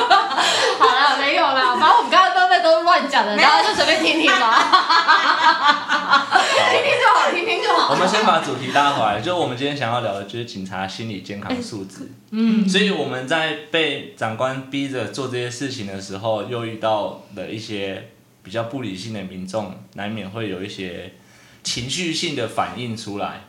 [0.78, 4.58] 好了，没有啦，反正我们刚刚都在都乱讲的，然后就随便听听吧，
[6.72, 7.92] 听听就好，听听就好。
[7.92, 12.11] 我们先把主题拉回来，就我们今天想要聊的就是警察心理健康素质。
[12.30, 18.11] 嗯，所以我们在被长官逼着做这些事情的时候，又遇到了一些
[18.42, 21.14] 比较不理性的民众，难免会有一些
[21.62, 23.44] 情绪性的反应出来。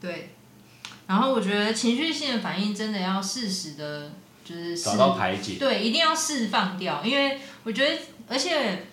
[0.00, 0.30] 对，
[1.06, 4.12] 然后我觉得情绪性的反应真的要适时的，
[4.44, 5.56] 就是找到排解。
[5.58, 7.98] 对，一定要释放掉，因为我觉得，
[8.28, 8.84] 而且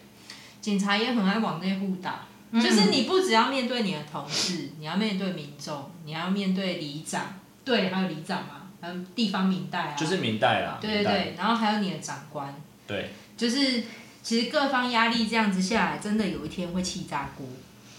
[0.61, 2.21] 警察也很爱往内互打，
[2.51, 7.21] 嗯就是你不只要面对你的同事，你要面对民众，你要面对里长，
[7.63, 12.55] 对，还有里长嘛，还有地方民代啊，就是明代啦，对对对，然后还有你的长官，
[12.87, 13.83] 对，就是
[14.23, 17.45] 其实各方压力这样子下来，真的有一天会气炸锅。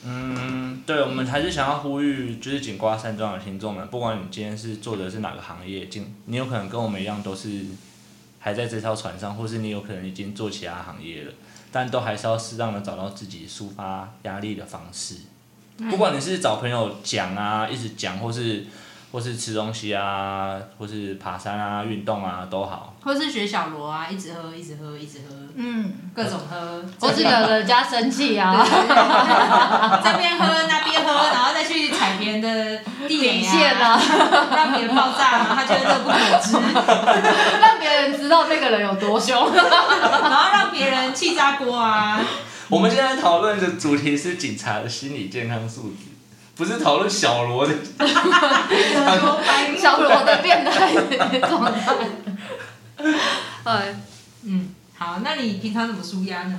[0.09, 7.65] 嗯，对，我们还是想要呼吁，就是井瓜山庄的听众们，不管你今天是做的是哪个行业，进你有可能跟我们一样都是
[8.47, 11.33] 还在这艘船上，或是你有可能已经做其他行业了，
[11.73, 15.17] 但都还是要适当的找到自己抒发压力的方式。
[15.91, 18.65] 不管你是找朋友讲啊，一直讲，或是
[19.17, 22.95] 或是吃东西啊，或是爬山啊、运动啊都好。
[23.03, 28.63] 或是学小罗啊，一直喝，一直喝，一直喝，嗯，各种喝， 或是惹人家生气啊，
[30.05, 32.77] 这边喝那边喝，然后再去踩别人的
[33.09, 33.99] 地雷底线啊，
[34.55, 36.59] 让别人爆炸啊，他觉得乐不可支，
[37.59, 39.51] 让别人知道这个人有多凶。
[39.55, 42.21] 然后让别人气炸锅啊。
[42.69, 46.05] 我们现在讨论的主题是警察的心理健康素质，
[46.57, 47.73] 不是讨论小罗的。
[49.79, 51.95] 小罗的变态状态。
[53.65, 53.95] 哎，
[54.43, 56.59] 嗯，好，那你平常怎么舒压呢？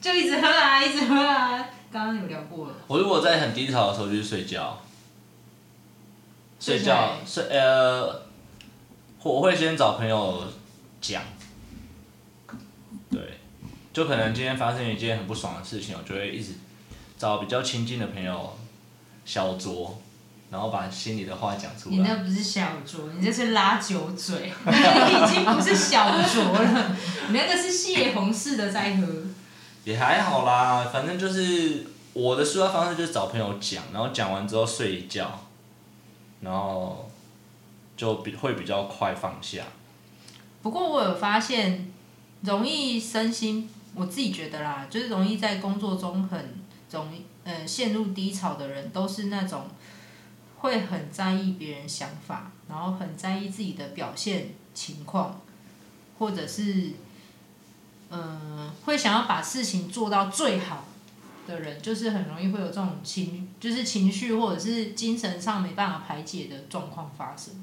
[0.00, 1.64] 就一直喝啊，一直喝啊。
[1.92, 4.80] 刚刚有聊过了，我如果在很低潮的时候，就是睡觉。
[6.58, 8.22] 睡觉睡呃，
[9.22, 10.42] 我会先找朋友
[11.00, 11.22] 讲，
[13.10, 13.38] 对，
[13.92, 16.54] 就可能今天发生一件很不爽的事情，我就会一直
[17.18, 18.56] 找比较亲近的朋友
[19.24, 19.90] 小酌，
[20.50, 21.96] 然后把心里的话讲出来。
[21.96, 26.96] 你那不是小酌，你这是拉酒嘴， 你已经不是小酌了，
[27.28, 29.06] 你那个是泄洪式的在喝。
[29.84, 35.40] 也还好啦，反正就是我的抒发方式就是找朋友讲，然后讲完之后睡一觉，
[36.40, 37.10] 然后
[37.96, 39.64] 就比会比较快放下。
[40.62, 41.92] 不过我有发现，
[42.40, 46.54] 容易身心，我自己觉得啦，就是容易在工作中很
[46.90, 49.66] 容易呃陷入低潮的人，都是那种
[50.58, 55.40] 会很在意别人想法，然后很在意自己的表现情况，
[56.18, 56.92] 或者是
[58.10, 60.84] 嗯、呃会想要把事情做到最好
[61.46, 67.54] 的人，就是很容易会有这种情，就是情绪或者是精神上没办法排解的状况发生。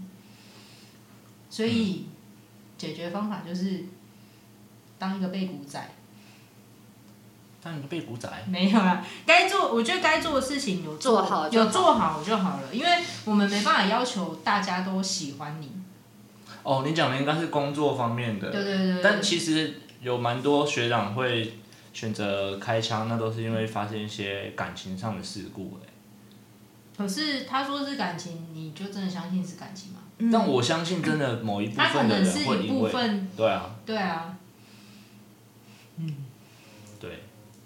[1.50, 2.06] 所以
[2.78, 3.86] 解决方法就是
[4.98, 5.92] 当一个背骨仔，
[7.64, 12.90] 当你个背骨仔，没有啦，该做我觉得该做的事情有做好就有做好就好了，因为
[13.26, 15.72] 我们没办法要求大家都喜欢你。
[16.64, 19.04] 哦，你讲的应该是工作方面的，对对对对。
[19.04, 21.58] 但其实有蛮多学长会
[21.94, 25.88] 选择开枪，那都是因为发生一些感情上的事故、欸。
[26.98, 30.00] 可是他说是感情，你就真的相信是感情吗？
[30.32, 34.38] 但我相信真的某一部分的人能是一会因为，部分，对啊，对啊，
[35.98, 36.14] 对，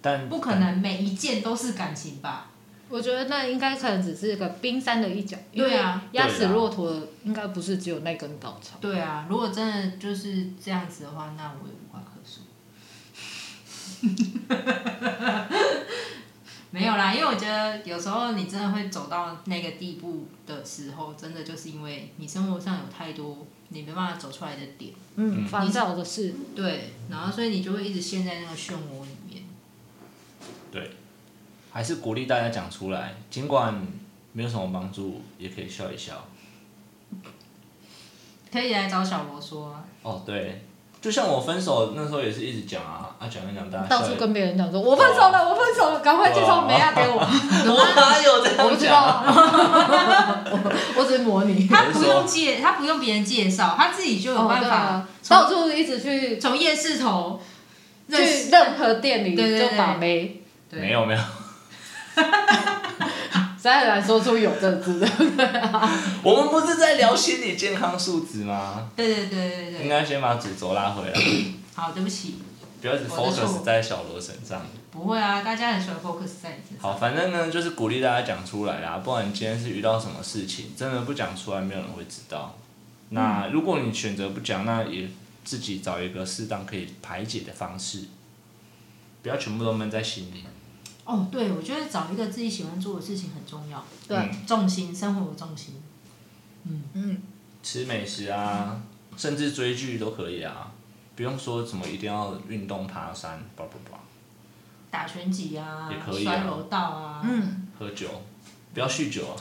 [0.06, 2.52] 但不可能每一件都是感情吧？
[2.88, 8.78] 我觉得那应该可能只是个冰山的一角，因为对啊压死骆驼的应该不是只有那根稻草。
[8.80, 12.44] 对啊，如果真的就是这样子的话，那我也无话可说。
[16.70, 29.35] 没有啦，因为我觉得有时候你真的会走到那个地步的时候，真的就是因为你生活上有太多你没办法走出来的点，嗯，烦躁的事，对，然后所以你就会一直陷在那个漩涡里面。
[31.72, 33.74] 还是鼓励大家讲出来，尽管
[34.32, 36.14] 没有什么帮助，也可以笑一笑。
[38.52, 40.64] 可以来找小罗说啊，哦，对，
[41.02, 43.88] 就像我分手那时候也是一直讲啊，啊讲一讲大家。
[43.88, 47.20] 到处跟别人讲说，我分手了，我分手了，赶快介绍梅亚给我。
[47.20, 48.88] 我哪有这我不知？
[48.88, 49.24] 道，
[50.52, 50.56] 我
[51.02, 51.68] 我只是模拟。
[51.68, 57.42] 他不用介，他不用别人介绍，他自己就有哦，办法对啊，到处一直去从夜市头
[58.08, 58.50] 认去。
[58.50, 60.42] 任何店里对对对就把妹，对
[60.82, 61.20] 没有没有，
[62.20, 65.08] 实 在很难说出有这字的。
[66.24, 68.90] 我们不是在聊心理健康素质吗？
[68.96, 71.14] 对对对对对，应该先把主轴拉回来，
[71.76, 72.36] 好，对不起，
[72.82, 74.62] 不要只 focus 在小罗身上。
[74.92, 76.92] 不会啊，大家很喜欢 focus 在你身上。
[76.92, 82.58] 好，反正呢，就是鼓励大家讲出来啦，不然你今天是遇到什么事情，真的不讲出来，没有人会知道。
[83.10, 85.10] 那如果你选择不讲，那也
[85.44, 88.06] 自己找一个适当可以排解的方式，
[89.22, 90.46] 不要全部都闷在心里。
[91.06, 95.76] 哦，对，我觉得找一个自己喜欢做的事情很重要，对嗯重心，生活的重心。
[96.64, 97.22] 嗯，
[97.62, 98.82] 吃美食啊，
[99.16, 100.72] 甚至追剧都可以啊，
[101.16, 104.00] 不用说什么一定要运动、爬山，叭叭叭，
[104.90, 108.10] 打拳击啊，也可以啊摔楼道啊，嗯，喝酒，
[108.74, 109.36] 不要酗酒啊。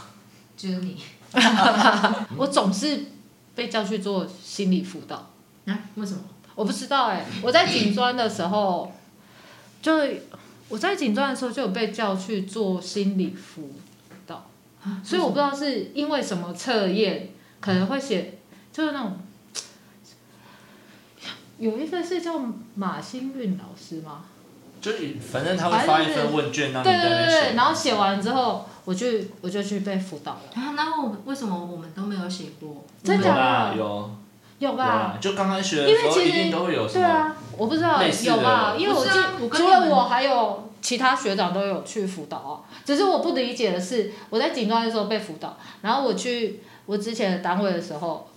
[0.57, 1.00] 就是你
[2.37, 3.07] 我总是
[3.55, 5.31] 被叫去做心理辅导。
[5.66, 5.79] 啊？
[5.94, 6.22] 为什么？
[6.55, 8.92] 我不知道哎、我在警专的时候，
[9.83, 9.92] 就
[10.68, 13.70] 我在警专的时候就有被叫去做心理辅
[14.27, 14.46] 导，
[15.05, 18.38] 所以我不知道是因为什么测验可能会写，
[18.72, 19.18] 就是那种
[21.59, 22.40] 有一个是叫
[22.74, 24.24] 马新运老师吗？
[24.81, 27.57] 就是反正他会发一份问卷让你对在那边对对对，写。
[27.57, 29.07] 然后写完之后，我就
[29.40, 32.85] 我就去被辅导了，啊，那我为什么我们都没有写过？
[33.03, 34.11] 真的啦有
[34.59, 34.85] 有有吧？
[34.85, 37.37] 啊，就刚开学的因为其实时候一定都会有什么。
[37.57, 38.75] 我不知道有吧？
[38.79, 39.11] 因为我记
[39.53, 42.61] 除了我还有其他学长都有去辅导啊。
[42.85, 48.29] 只是我不理解的是，我在警专的时候被辅导，然后我去我之前的单位的时候，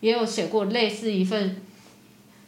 [0.00, 1.62] 也有写过类似一份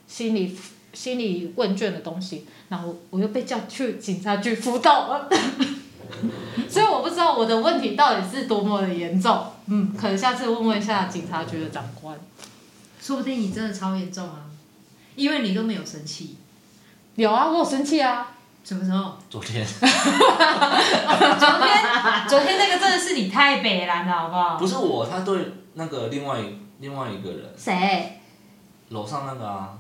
[0.09, 0.57] 心理
[0.93, 5.29] 心理问卷的东西，然后我又被叫去警察局辅导了。
[6.69, 12.17] 所以我不知道我的问题到底是多么的严重，嗯，可能下次问问一下警察局的长官。
[13.01, 14.47] 说不定你真的超严重啊，
[15.17, 16.37] 因为你都没有生气。
[17.17, 18.29] 有啊，我有生气啊。
[18.65, 19.17] 什么时候？
[19.29, 19.89] 昨天 昨天，
[22.27, 24.57] 昨天那个真的是你太北蓝了，好不好？
[24.57, 28.21] 不是我，他对那个另外一另外一个人，谁？
[28.89, 29.77] 楼上那个啊，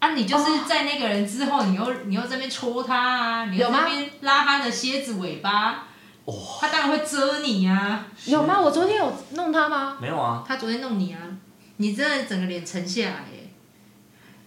[0.00, 5.84] 啊，你就是在那个人之后，你又你又在那边戳他啊，你在那边拉他的蝎子尾巴，
[6.60, 8.06] 他当然会蛰你啊。
[8.26, 8.60] 有吗？
[8.60, 9.96] 我昨天有弄他吗？
[9.98, 11.18] 没有啊，他昨天弄你啊，
[11.78, 13.35] 你真的整个脸沉下来耶。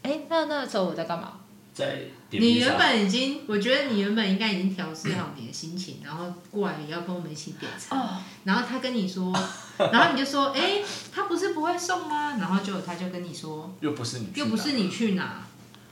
[0.03, 1.33] 哎、那那时候我在干嘛？
[1.73, 2.77] 在点你原。
[2.77, 7.99] 本已经，我觉得你原本应该已经调试好你的心情，然后过来要跟我们一起点餐。
[7.99, 9.33] 哦，然后他跟你说，
[9.77, 10.81] 然后你就说，哎、
[11.13, 12.37] 他不是不会送吗？
[12.39, 14.73] 然后就他就跟你说，又不是你，又不是。
[14.73, 15.41] 你去拿，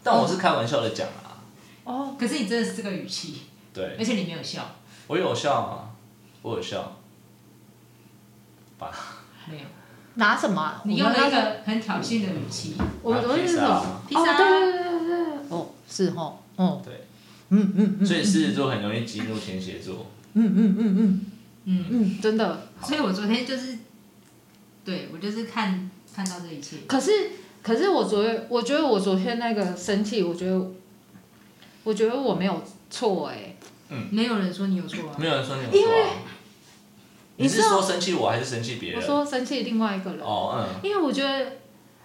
[0.03, 1.39] 但我是开玩笑的讲啊，
[1.83, 3.43] 哦，可是你真的是这个语气，
[3.73, 4.75] 对，而且你没有笑，
[5.07, 5.89] 我有笑啊，
[6.41, 6.97] 我有笑。
[8.77, 8.91] 吧，
[9.49, 9.63] 没有，
[10.17, 12.75] 拿什么啊、你用那个很挑衅的语气。
[13.01, 14.01] 我们昨天是什么？
[14.07, 17.05] 披萨哦，对对对对对，哦，是哦，哦，对，
[17.49, 20.07] 嗯嗯嗯所以狮子座很容易激怒天蝎座。
[20.33, 21.25] 嗯嗯嗯嗯
[21.65, 22.67] 嗯，嗯，真的。
[22.83, 23.77] 所以我昨天就是，
[24.83, 27.11] 对我就是看看到这一切，可是
[27.61, 30.71] 可是我昨天，我觉得我昨天那个生气，我觉得
[31.83, 33.55] 我觉得我没有错哎、
[34.11, 35.15] 没有人说你有错啊。
[35.19, 36.09] 没有人说你有错啊。
[37.37, 39.07] 你知道说生气我还是生气别人我人？
[39.07, 40.19] 说生气另外一个人。
[40.21, 41.53] 哦，嗯，因为我觉得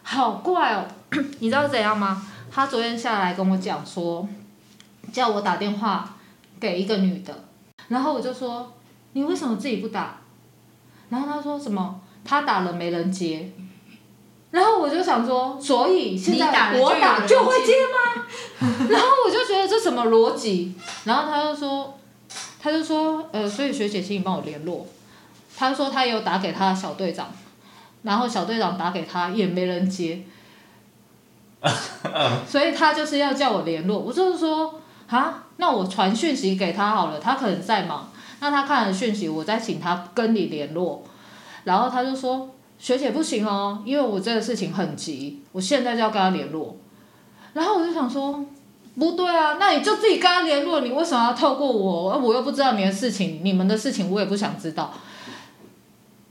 [0.03, 0.87] 好怪哦，
[1.41, 2.25] 你知道怎样吗？
[2.51, 4.29] 他昨天下来跟我讲说，
[5.13, 6.17] 叫我打电话
[6.61, 7.35] 给一个女的，
[7.89, 8.73] 然后我就说
[9.15, 10.21] 你为什么自己不打？
[11.09, 13.51] 然后他说什么他打了没人接，
[14.51, 18.27] 然后我就想说，所以现在我打就会接接吗？
[18.91, 20.75] 然后我就觉得这什么么逻辑？
[21.05, 21.99] 然后他就说，
[22.61, 24.87] 他就说，呃，所以学姐，请你帮我联络。
[25.69, 27.29] 他说他有打给他的小队长，
[28.03, 30.25] 然后小队长打给他也没人接，
[32.49, 33.97] 所以他就是要叫我联络。
[33.97, 41.05] 我就是说，啊，那我传讯息给他好了，他可能在忙，那他看了讯息，我再请他跟你联络。
[41.63, 46.77] 然后他就说，学姐不行哦，因为我这个事情很急，我现在就要跟他联络。
[47.53, 48.45] 然后我就想说，
[48.99, 52.19] 不对啊，那你就自己跟他联络，你为什么要透过我？
[52.19, 54.93] 我又不知道你的事情，你们的事情我也不想知道。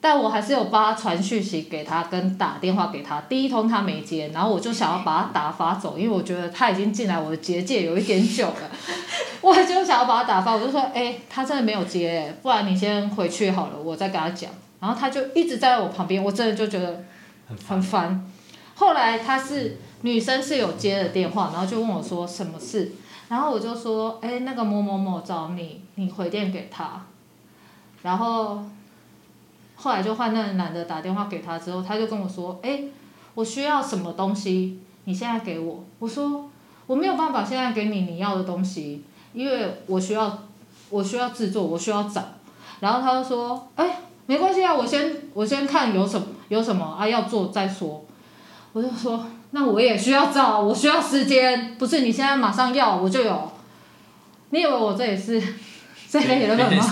[0.02, 3.22] 但我还是有帮他传讯息给他，跟打电话给他。
[3.22, 8.72] 第一通他没接，然后我就想要把他打发走，因为我觉得他已经进来我的结界有一点久了，
[9.42, 10.54] 我就想要把他打发。
[10.54, 14.50] 我就说，哎、他真的没有接，不然你先回去好了，我再跟他讲。
[14.80, 17.04] 然后他就一直在我旁边，我真的就觉得
[17.68, 18.28] 很烦。
[18.74, 22.92] 后来他是女生是有接的电话，然后就问我说什么事，
[23.30, 27.06] 然后我就说，哎、那个某某某找你，你回电给他。
[28.02, 28.64] 然后
[29.82, 32.84] 后来就换那个男的打电话给他之后，他就跟我说，哎、
[33.34, 35.84] 我需要什么东西，你现在给我。
[35.98, 36.48] 我说
[36.86, 40.44] 我没有办法现在给你你要的东西，因为我需要
[40.92, 42.24] 我需要制作，我需要找。
[42.80, 48.06] 然后他就说，哎、没关系啊，我先我先看有什么有什么啊要做再说。
[48.74, 53.52] 我就说，那我也需要找，我需要时间，不是你现在马上要我就有。
[54.52, 55.42] 你以为我这也是
[56.08, 56.86] 这类的便利吗？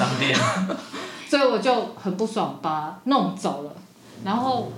[1.30, 3.72] 所以我就很不爽，把弄走了。
[4.26, 4.72] 然后，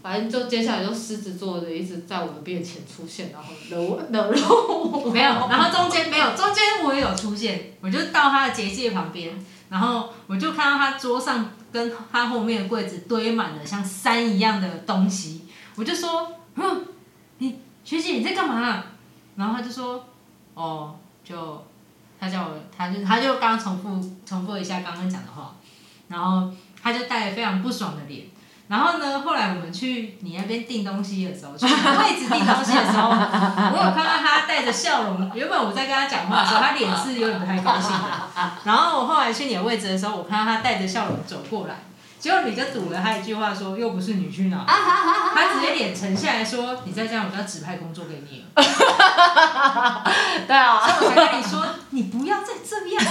[0.00, 5.10] 反正就接下来就狮子座的一直在我的面前出现，然后惹我惹惹我。
[5.10, 15.42] 没有，然后中间没有，中间我也有出现，我就到他的结界旁边，然后我就看到他桌上跟他后面的柜子堆满了像山一样的东西，
[15.74, 16.84] 我就说，哼，
[17.38, 18.84] 你学姐你在干嘛？
[19.36, 20.04] 然后他就说，
[20.54, 21.64] 哦，就
[22.20, 25.54] 他叫我，他就他就刚刚重复重复一下刚刚讲的话，
[26.08, 26.52] 然后
[26.82, 28.26] 他就带着非常不爽的脸。
[28.68, 29.18] 然后呢？
[29.22, 33.10] 后来我们去你那边订东西的时候，去位置订东西的时候，
[33.74, 35.28] 我有看到他带着笑容。
[35.34, 38.52] 原本我在跟他讲话的时候，他脸是有点不太高兴的。
[38.62, 41.74] 然后我后来去你的位置的时候，我看到他带着笑容走过来，
[42.20, 48.62] 结果你就堵了他一句话说：“又不是你去哪？”他直接脸沉下来说：“你再这样，我就要指派工作给你了。
[50.46, 53.02] 对啊，所以我才跟你说，你不要再这样。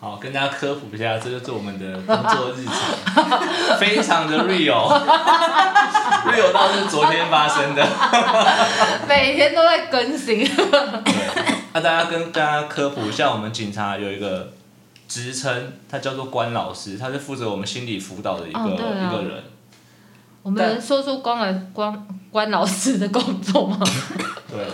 [0.00, 2.74] 好，跟大家科普一下，这就是我们的工作日常，
[3.78, 7.84] 非常的 real，real 到是昨天发生的。
[9.08, 10.44] 每天都在更新。
[10.44, 11.14] 对，
[11.72, 14.52] 那大家跟大家科普一下，我们警察有一个
[15.08, 19.42] 职称，他叫做关老师，他是负责我们心理辅导的一个、哦啊一个人。
[20.42, 23.80] 我们能说出关了关关老师的工作吗？
[24.48, 24.66] 对，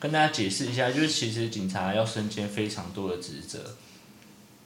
[0.00, 3.60] 跟大家解释一下，就是其实警察要身兼非常多的职责，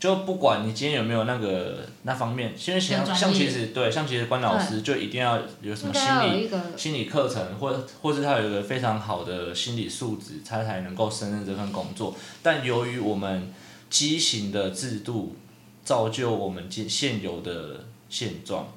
[0.00, 12.16] 就不管你今天有没有那个那方面，因为像像其实对，像其实关老师就一定要有什么心理心理课程，或或是他有一个非常好的心理素质，他才能够胜任这份工作。
[12.42, 13.52] 但由于我们
[13.90, 15.36] 畸形的制度
[15.84, 18.68] 造就我们现现有的现状，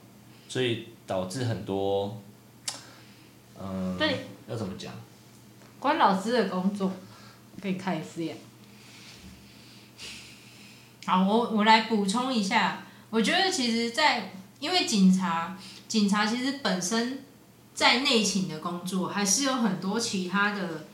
[0.49, 2.21] 所以导致很多，
[3.62, 4.91] 嗯、对，要怎么讲？
[5.80, 6.91] 关老师的工作，
[7.62, 8.34] 可以看一次呀。
[11.06, 17.26] 好，我我来补充一下，我觉得其实在，因为警察，警察其实本身
[17.76, 20.86] 在内勤的工作，还是有很多其他的，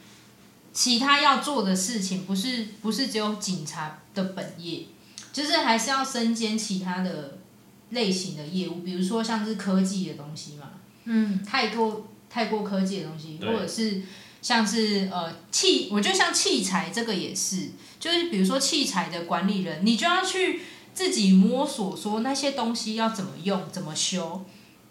[0.72, 4.86] 其他要做的事情，不是不是只有警察的本业，
[5.34, 7.40] 就是还是要身兼其他的
[7.90, 10.72] 类型的业务，比如说像是科技的东西嘛，
[11.06, 14.04] 嗯，太过太过科技的东西，或者是
[14.42, 20.62] 像是呃器，我觉得像器材这个也是，就是比如说器材的管理人，你就要去
[20.94, 24.46] 自己摸索说那些东西要怎么用、怎么修，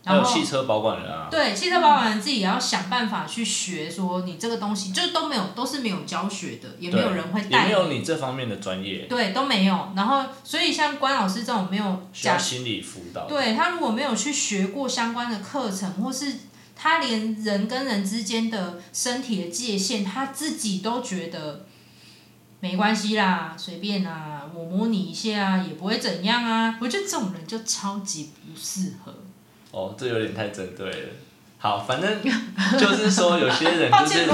[0.09, 9.93] 还有汽车保管人啊，对汽车保管人自己也要想办法去学，说你这个东西就是都没有，都是没有教学的，也没有人会也带没有你这方面的专业，对，都没有。
[9.95, 13.27] 然后，所以像关老师这种没有假需要心理辅导。
[13.27, 16.33] 对他如果没有去学过相关的课程，或是
[16.75, 21.67] 他连人跟人之间的身体的界限，他自己都觉得
[22.61, 26.79] 没关系啦，随便啦，我摸你一下啊也不会怎样啊。
[26.81, 29.13] 我觉得这种人就超级不适合。
[29.71, 31.09] 哦，这有点太针对了。
[31.59, 32.21] 好，反正
[32.79, 34.27] 就是说，有些人就是，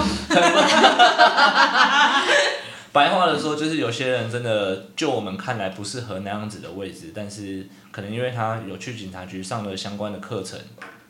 [2.92, 10.60] 白话的说，就是有些人真的，就我们看来不适合那样子的位置，但是可能因为他有去警察局上了相关的课程，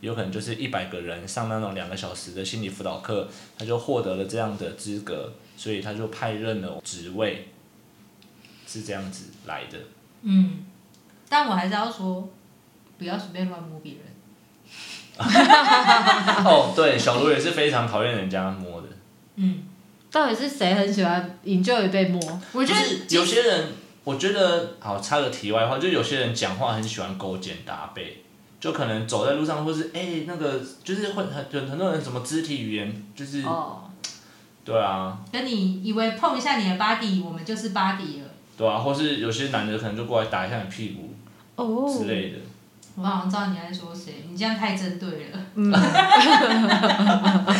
[0.01, 7.49] 有可能就是一百个人上那种两个小时的心理辅导课，他就获得了这样的资格，所以他就派任了职位，
[8.67, 9.79] 是这样子来的。
[10.23, 10.65] 嗯，
[11.29, 12.31] 但我还是要说，
[12.97, 14.14] 不要随便乱摸别人。
[16.45, 18.89] 哦，对，小卢也是非常讨厌人家摸的。
[19.37, 19.63] 嗯，
[20.11, 22.21] 到底是谁很喜欢 enjoy 被摸？
[22.53, 23.69] 我觉得有些人，
[24.05, 28.25] 我觉得好插个题外话，就有些人讲话很喜欢勾肩搭背，
[28.61, 33.83] 就可能走在路上，或是哎、那个就是会很很很多人什么肢体语言，就是、哦，
[34.65, 38.29] 对啊，跟你以为碰一下你的 body，我们就是 body 了。
[38.57, 41.15] 对啊，或是有些男的可能就过来打一下你屁股
[41.57, 42.39] 哦，之类的。
[42.97, 45.39] 我好像知道你在说谁，你这样太针对了。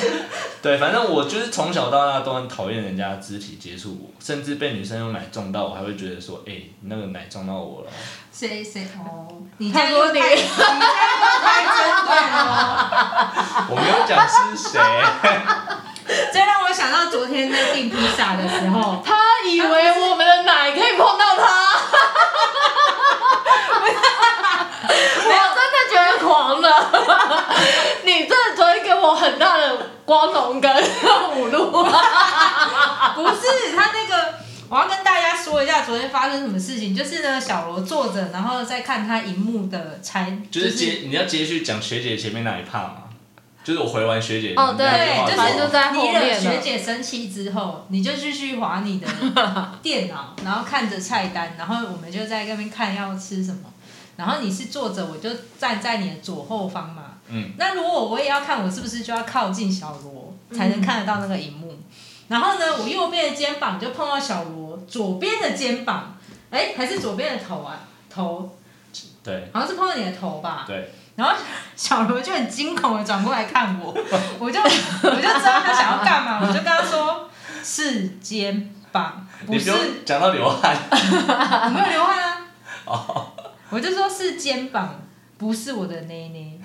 [0.63, 7.91] 对，反正我就是从小到大都很讨厌人家肢体接触我，甚至被女生用奶撞到，我还会觉得说，哎、你那个奶撞到我了。
[8.33, 9.27] 谁谁哦，
[9.59, 10.47] 你这样又他说你太，你太
[11.67, 11.77] 针
[12.07, 13.67] 对了哦。
[13.71, 14.81] 我没有讲是谁，
[16.33, 19.15] 这让我想到昨天在订披萨的时候，他
[19.49, 21.45] 以为我们的奶可以碰到他，
[25.27, 26.67] 我真的觉得狂了。
[28.05, 30.71] 你真的昨天给我很大的光荣跟
[31.37, 31.71] 五路。
[33.15, 34.35] 不是他那个，
[34.69, 36.95] 我要跟大家说一下昨天发生什么事情。
[36.95, 43.05] 就是呢，小罗坐着，然后再看他荧幕的拆，就是接你要接续讲学姐前面那一 part 嘛，
[43.63, 49.07] 就是我回完学姐哦对对，那句话反正就在后你惹面了学姐生气之后，你就继续划你的
[49.83, 53.61] 电脑，然后看着菜单，然后我们就在那边看要吃什么。
[54.17, 55.29] 然后你是坐着，我就
[55.59, 57.14] 站在你的左后方嘛。
[57.29, 57.53] 嗯。
[57.59, 61.77] 那如果我也要看，我是不是就要靠近小罗才能看得到那个荧幕？
[62.29, 66.17] 然后呢，我右边的肩膀就碰到小罗左边的肩膀，
[66.51, 67.81] 哎，还是左边的头啊？
[68.09, 68.57] 头
[69.23, 70.65] 对好像是碰到你的头吧？
[70.67, 71.35] 对，然后
[71.77, 73.93] 小罗就很惊恐的转过来看我，
[74.39, 77.29] 我就我就知道他想要干嘛，我就跟他说
[77.63, 79.71] 是肩膀，不是
[80.07, 80.77] 讲到流汗。
[80.91, 82.47] 我没有流汗啊，
[82.87, 83.33] 哦，
[83.71, 85.03] 我就说是肩膀，
[85.37, 86.61] 不是我的内内。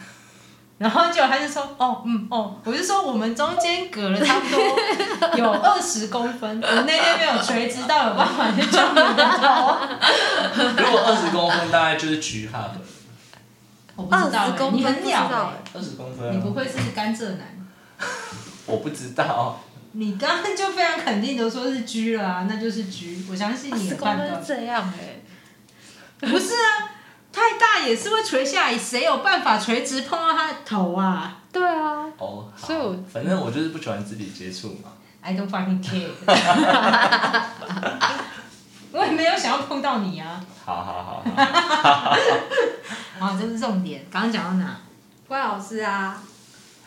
[0.79, 4.59] 然后结果他就说哦嗯哦，我就说我们中间隔了差不多
[5.37, 9.77] 有二十公分，我那天没有垂直到有办法去撞你的头，
[10.77, 12.71] 如果二十公分大概就是 G cup，
[13.97, 17.67] 我不知道、欸，你很鸟、欸不知道欸，二十公分、啊，你不会是甘蔗男？
[18.65, 19.59] 我不知道，
[19.91, 24.61] 你刚刚就非常肯定的说是 G 了啊，那就是 G，我相信你十的判断公分是。
[24.61, 25.19] 这样哎、
[26.29, 26.95] 不是啊，
[27.31, 34.91] 太大也是会垂下来，谁有办法垂直碰到他的头啊对啊，哦，好所以我反正我就是不喜欢肢体接触嘛。
[35.21, 36.09] ？I don't fucking care。
[38.91, 40.43] 我也没有想要碰到你啊。
[40.65, 42.15] 好好好好，
[43.19, 44.05] 啊， 这是重点。
[44.11, 44.77] 刚刚讲到哪？
[45.27, 46.21] 怪老师啊，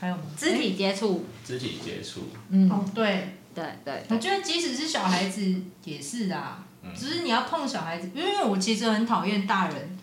[0.01, 0.23] 还有吗？
[0.37, 9.99] 肢体接触，肢体接触，嗯，哦，对，对对我觉得即使是小孩子也是啊，嗯只是你要碰小孩子，因为我其实很讨厌大人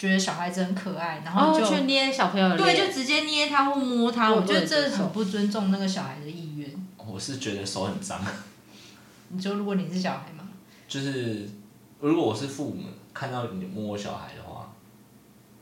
[0.00, 6.70] 觉得小孩子很可爱，然后就、哦去捏小朋友的对，就直接捏他或摸他，我我觉得这很不尊重那个小孩的意愿。
[6.96, 8.18] 我是觉得手很脏，
[9.28, 10.44] 你说如果你是小孩吗，
[10.88, 11.50] 就是
[12.00, 14.72] 如果我是父母，看到你摸我小孩的话，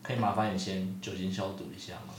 [0.04, 2.14] 可以麻烦你先酒精消毒一下吗？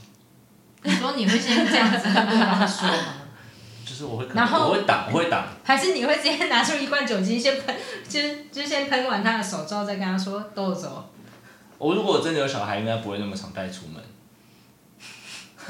[0.82, 3.14] 你说你会先这样子跟对方说吗？
[3.82, 7.74] 就是我会然后我会挡，我会挡，还是你会直接拿出一罐酒精先喷，
[8.06, 11.10] 就是就先喷完他的手之后再跟他说都走。
[11.80, 14.02] 我如果真的有小孩，应该不会那么常带出门。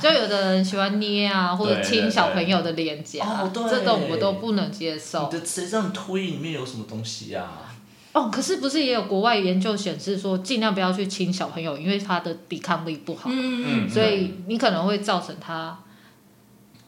[0.00, 5.38] 就有的人喜欢捏啊，或者亲小朋友的脸颊，这种我都不能接受你。
[5.38, 7.72] 的谁知道你唾液里面有什么东西啊？
[8.12, 15.78] 哦，可是不是也有国外研究显示说，尽量不要去亲小朋友，因为他的抵抗力不好，嗯嗯所以你可能会造成他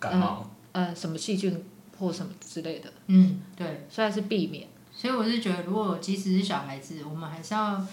[0.01, 1.65] 感冒，呃什么细菌
[1.99, 4.67] 或什么之类的，嗯，对，所以还是避免。
[4.95, 7.85] 所以我是觉得，如果即使是小孩子，我们还是要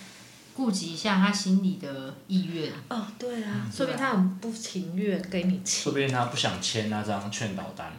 [0.59, 2.69] 顾及一下他心里的意愿。
[2.89, 7.93] 哦，对啊，说不定他很不情愿给你签，说不定他不想签那张劝导单。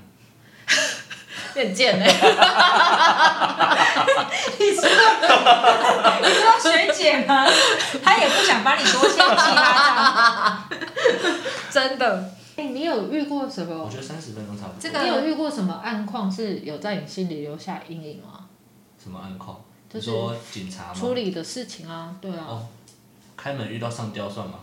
[1.55, 2.07] 很贱 哎、
[4.59, 4.89] 你知道
[6.21, 7.47] 你知道学姐吗？
[8.05, 10.69] 她也不想把你多签其他张。
[11.71, 12.31] 真的。
[12.57, 13.89] 哎、你有遇过什么我？
[13.91, 14.77] 觉得三十分钟差不多。
[14.79, 18.45] 这个你有遇过什么暗况是有在你心里留下阴影吗？
[19.03, 19.59] 什么暗况？
[19.93, 20.95] 就是你说警察吗？
[20.95, 22.67] 处理的事情啊，对啊，哦，
[23.37, 24.55] 开门遇到上吊算吗？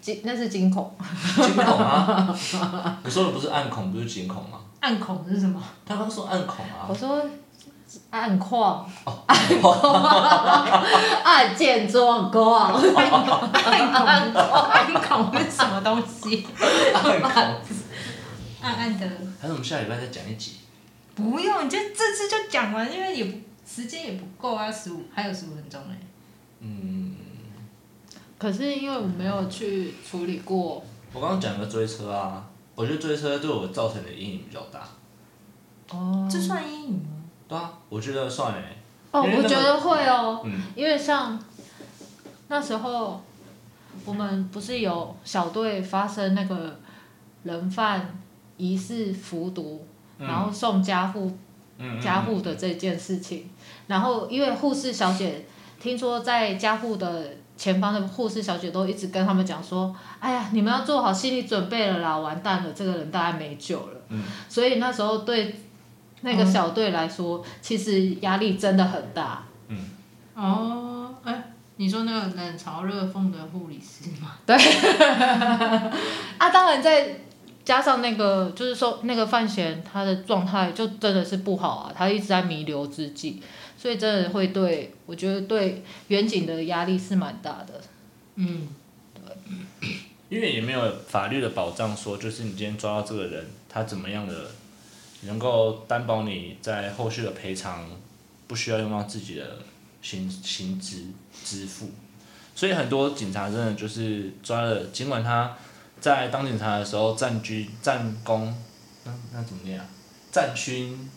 [0.00, 0.94] 惊那是惊恐，
[1.36, 2.28] 惊恐啊！
[3.04, 4.60] 你说的不是暗恐，不是惊恐吗？
[4.80, 5.62] 暗孔是什么？
[5.84, 6.94] 他刚说暗恐啊我。
[6.94, 7.24] 说
[8.10, 9.38] 暗况，哦，暗
[11.24, 13.50] 案件状况，暗孔，
[14.04, 16.46] 暗孔是什么东西？
[16.92, 17.32] 暗孔。
[18.60, 19.06] 暗暗的。
[19.40, 20.56] 还是我们下礼拜再讲一集？
[21.14, 25.96] 不用，你就这次就讲完，因为也不时间也不够啊，十五还有十五分钟嘞。
[26.60, 27.16] 嗯，
[28.38, 34.88] 可是因为我没有去处理过，我刚刚讲个追车啊，我觉得追车对我造成的阴影比较大。
[35.90, 37.24] 哦这算阴影吗？
[37.48, 38.76] 对啊，我觉得算欸。
[39.10, 41.38] 哦，我觉得会哦，嗯因为像
[42.48, 43.22] 那时候
[44.04, 46.78] 我们不是有小队发生那个
[47.44, 48.18] 人贩
[48.56, 49.86] 疑似服毒，
[50.18, 51.30] 嗯然后送家护
[51.78, 53.48] 嗯家护的这件事情，
[53.86, 55.46] 然后因为护士小姐
[55.80, 64.00] 听说在加护的前方的护士小姐都一直跟他们讲说，哎呀，你们要做好心理准备了啦，完蛋了，这个人大概没救了。
[64.08, 65.54] 嗯所以那时候对
[66.20, 69.44] 那个小队来说，其实压力真的很大。
[69.68, 69.78] 嗯，
[70.34, 74.32] 哦，哎、你说那个冷嘲热讽的护理师吗？
[74.46, 74.56] 对
[76.38, 77.20] 啊，当然再
[77.64, 83.42] 加上那个，就是说那个范闲他的状态就真的是不好啊，他一直在弥留之际，
[83.76, 87.80] 所以真的会对我觉得对远景的压力是蛮大的。
[88.36, 88.68] 嗯，
[90.28, 94.50] 因为也没有法律的保障，说就是你今天抓到这个人，他怎么样的
[95.22, 97.88] 能够担保你在后续的赔偿
[98.46, 99.58] 不需要用到自己的
[100.02, 101.06] 薪薪资
[101.44, 101.90] 支付，
[102.54, 105.56] 所以很多警察真的就是抓了，尽管他
[106.00, 108.54] 在当警察的时候占据战功，
[109.04, 109.86] 那那怎么念啊？
[110.30, 111.08] 战勋、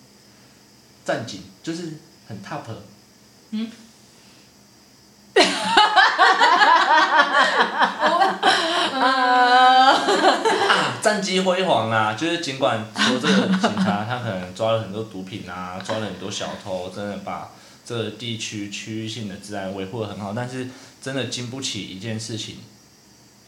[1.04, 1.94] 战警，就是
[2.30, 2.62] 很 top。
[3.52, 3.70] 嗯。
[9.00, 9.94] 啊，
[11.02, 12.14] 战绩辉煌啊！
[12.14, 17.50] 就是尽管说这个警察他可能抓了很多毒品啊，抓了很多小偷，真的把
[17.86, 20.68] 这个地区区域性的治安维护的很好，但是
[21.02, 22.58] 真的经不起一件事情，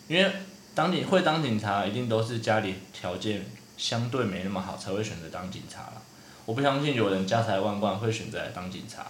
[0.07, 0.31] 因为
[0.73, 3.45] 当你会当警察，一定都是家里条件
[3.77, 6.00] 相对没那么好才会选择当警察啦。
[6.51, 9.07] 我不相信有人家财万贯会选择来当警察，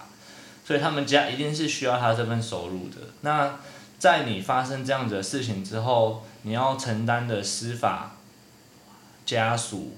[0.64, 2.98] 所以他们家一定是需要他这份收入的。
[3.22, 3.58] 那
[3.98, 8.12] 在你发生这样子的事情之后，你要承担的司法、
[9.26, 9.96] 家属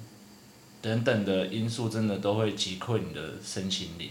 [0.80, 4.08] 等等的因素，真的都会击溃你的身心灵。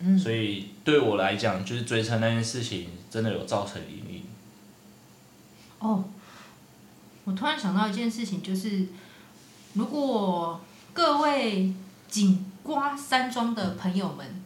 [0.00, 4.24] 嗯所以对我来讲，就是追车那件事情，真的有造成阴影。
[5.78, 6.02] 哦，
[7.22, 8.86] 我突然想到一件事情，就是
[9.74, 10.60] 如果
[10.92, 11.72] 各位
[12.08, 14.42] 警瓜山庄的朋友们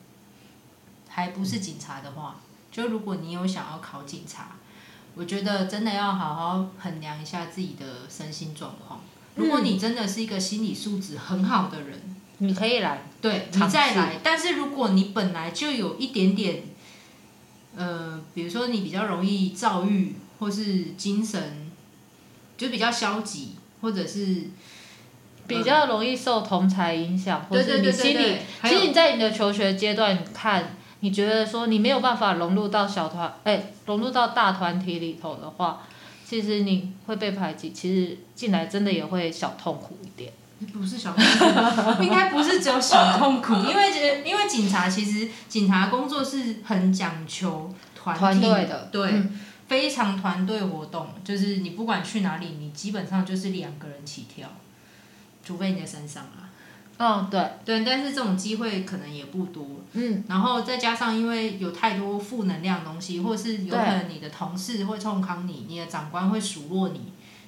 [1.08, 2.36] 还不是警察的话，
[2.70, 4.56] 就如果你有想要考警察，
[5.14, 9.00] 我觉得真的要好好衡量一下自己的身心状况。
[9.36, 12.00] 如果你真的是一个心理素质很好的人，
[12.38, 14.20] 你可以来，对你再来。
[14.22, 16.64] 但是如果你本来就有一点点，
[17.76, 21.70] 呃，比如说你比较容易躁郁，或是精神
[22.56, 24.50] 就比较消极，或者是
[25.46, 35.82] 比较容易受同才影响，或者你心里，其实你在你的求学阶段看，你觉得说你没有办法融入到小团，哎、融入到大团体里头的话，
[36.26, 40.32] 其实你会被排挤，其实进来真的也会小痛苦一点。
[40.72, 41.22] 不是小痛
[41.96, 54.48] 苦，应该不是只有小痛苦，因为觉因为警察其实警察工作是很讲求团队的，对，嗯非常团队活动，就是你不管去哪里，你基本上就是两个人起跳，
[55.44, 56.48] 除非你在山上啊。
[56.96, 59.66] 嗯，对，对，但是这种机会可能也不多。
[59.94, 67.00] 嗯，然后再加上因为有太多负能量的东西，或是有可能你的同事会冲康你，你的长官会数落你，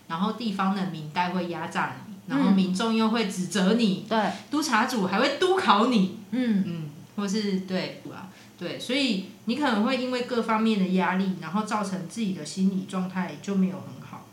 [0.08, 8.28] 然后地方的民代会压榨你，然后嗯民众又会指责你，对，督察组还会督考你，嗯，嗯，或是对吧？
[8.58, 14.26] 对，所以你可能会因为各方面的压力，然后造成自己的心理状态就没有很好。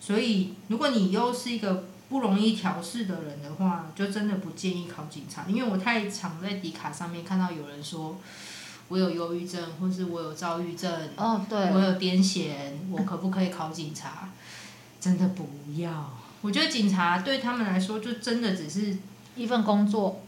[0.00, 8.18] 所以，如果你又是一个不容易调试的人的话，就真的不建议考警察，因为我太常在迪卡上面看到有人说，
[8.88, 12.50] 我有忧郁症，或是我有躁郁症，哦，对，我有癫痫，
[12.90, 14.28] 我可不可以考警察？
[15.00, 15.48] 真的不
[15.80, 16.10] 要。
[16.42, 18.94] 我觉得警察对他们来说，就真的只是
[19.34, 20.20] 一份工作，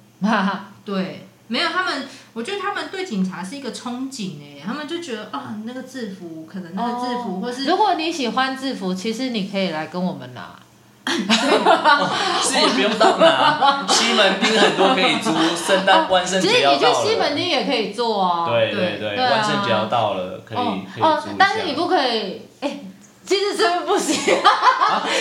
[0.86, 10.58] 对，没有他们，我觉得他们对警察是一个憧憬哎，他们就觉得啊，那个制服可能那个制服，哦或是如果你喜欢制服，其实你可以来跟我们拿。
[12.42, 16.78] 是也不用到哪，西门町很多可以租，圣诞万圣其实节要到了。
[16.78, 18.46] 你去西门町也可以做啊。
[18.48, 21.08] 对对对啊万圣节要到了，可以哦可以租一下。
[21.08, 22.78] 哦，但是你不可以，哎、
[23.26, 24.36] 其实是不行，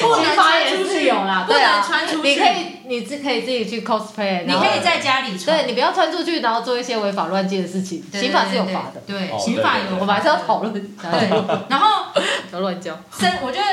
[0.01, 5.57] 不能刑法也穿出去是有啦，不对啊能穿出去你可以，你自可以自己去 cosplay，你可以在家里穿。
[5.57, 9.01] 对你不要穿出去，然后做一些违法乱纪的事情，刑法是有罚的。
[9.05, 9.97] 对，哦刑法有。
[9.99, 11.29] 我们还是要讨论，对，
[11.69, 12.05] 然后
[12.49, 12.97] 不要乱教。
[13.19, 13.65] 生，我觉得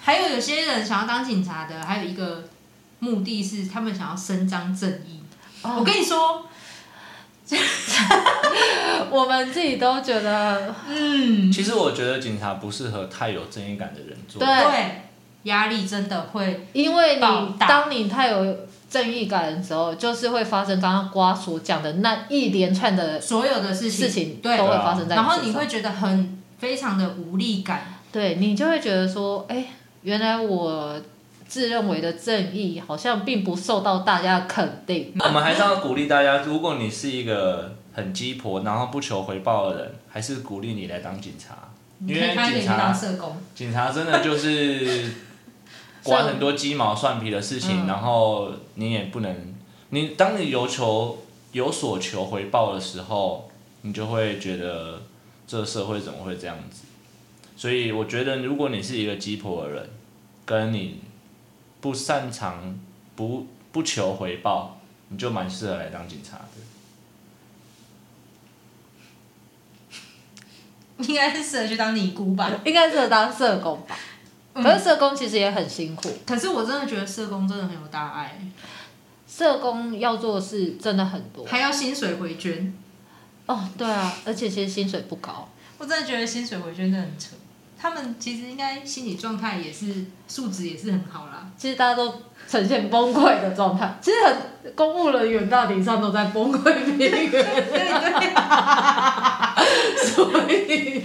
[0.00, 2.44] 还有有些人想要当警察的，还有一个
[2.98, 5.20] 目的是他们想要伸张正义。
[5.62, 6.44] 哦我跟你说，
[9.10, 14.40] 我们自己都觉得，嗯，其实我觉得警察不适合太有正义感的人做。
[14.40, 15.02] 对对，
[15.44, 18.56] 压力真的会，因为你当你太有
[18.88, 27.94] 正义感的时候，就是会发生刚刚瓜所讲的那一连串的所有的事情，事情对都会发生在然后你会觉得很非常的无力感。
[28.12, 29.66] 对你就会觉得说，哎、
[30.02, 31.00] 原来我
[31.46, 35.12] 自认为的正义好像并不受到大家的肯定。
[35.18, 41.70] 我们还是要鼓励大家，如果你是一个很鸡婆，然后不求回报的人，还是鼓励你来当警察，
[42.06, 45.10] 因为警察当社工，警察真的就是
[46.04, 49.54] 管很多鸡毛蒜皮的事情， 嗯然后你也不能，
[49.90, 51.18] 你当你有求
[51.52, 53.50] 有所求回报的时候，
[53.82, 55.02] 你就会觉得
[55.46, 56.84] 这社会怎么会这样子？
[57.60, 59.90] 所以我觉得，如果你是一个鸡婆的人，
[60.46, 61.02] 跟你
[61.82, 62.80] 不擅长
[63.14, 66.44] 不不求回报，你就蛮适合来当警察的。
[71.06, 72.50] 应该是适合去当尼姑吧。
[72.64, 73.94] 应该适合当社工吧？
[74.54, 78.40] 嗯可是社工其实也很辛苦，可是我真的觉得社工真的很有大爱，
[79.28, 81.44] 社工要做的事真的很多。
[81.44, 82.72] 还要薪水回捐。
[83.44, 85.46] 哦，对啊，而且其实薪水不高。
[85.76, 87.36] 我真的觉得薪水回捐真的很扯。
[87.80, 91.46] 他们其实应该心理状态也是素质也是很好啦。
[91.56, 92.12] 其实大家都
[92.46, 97.46] 呈现崩溃的状态， 其实很公务人员大体上都在崩溃边缘，
[99.96, 101.02] 所以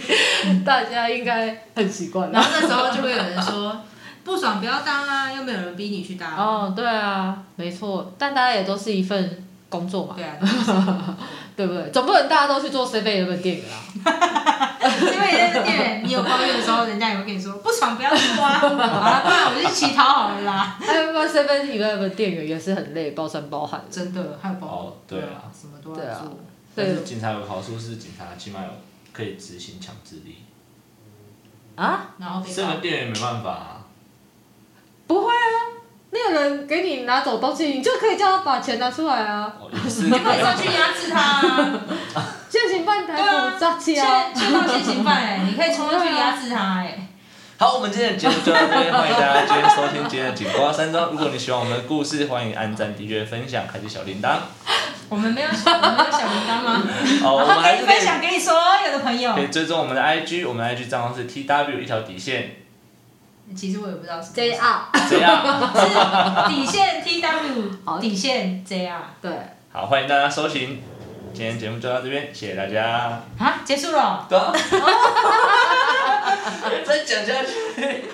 [0.65, 2.29] 大家应该很习惯。
[2.31, 3.81] 然后那时候就会有人说，
[4.25, 6.35] 不爽不要当啊，又没有人逼你去当。
[6.35, 10.37] 哦，对啊，没错，但大家也都是一份工作嘛，对啊，
[11.55, 11.89] 对不对？
[11.91, 13.65] 总不能大家都去做 C 贝的店员
[14.03, 14.74] 啊。
[14.99, 18.59] 因为那个店员，你有抱怨的时候，人家也会跟你说，不爽不要说啊。
[18.59, 20.77] 好了，不然我就去乞讨好了啦。
[20.79, 23.79] 还有个 Seven Eleven 店员也是很累，包山包海。
[23.89, 26.37] 真的，还有包哦对啊啊，什么都对啊要做。
[26.75, 28.69] 但是警察有个好处是，警察起码有
[29.13, 30.43] 可以执行强制力，
[31.75, 33.81] 啊，然后被告这个店员没办法、啊。
[35.07, 35.64] 不会啊，
[36.15, 39.51] 那个人给你拿走东西，你就可以叫他把钱拿出来啊。
[39.59, 40.03] 哦，也是。
[40.03, 41.81] 你可以上去压制他啊。
[42.49, 44.31] 现行犯逮捕诈欺现啊。
[44.33, 47.09] 现到现行犯哎，你可以冲上去压制他哎。
[47.57, 51.07] 好，我们今天的节目就到这边，欢迎大家今天收听今天的《警瓜山庄》。
[51.11, 54.37] 如果你喜欢我们的故事，欢迎按赞、订阅、分享、开启小铃铛。
[55.07, 56.83] 我们没有小，我们没有小铃铛吗？
[57.23, 59.41] 哦，我们还是可以分享给你所有的朋友 可。
[59.41, 62.64] 以追踪我们的 IG，我们的 IG 账号是 TW 一条底线，
[63.53, 65.41] 其实我也不知道是 JR，JR？
[65.75, 65.87] 是
[66.49, 69.31] 底线 TW 底线 JR 对，
[69.71, 70.81] 好，欢迎大家收听，
[71.33, 73.21] 今天节目就到这边，谢谢大家。
[73.37, 74.25] 啊，结束了。
[74.27, 74.51] 对啊
[76.85, 78.05] 再讲下去。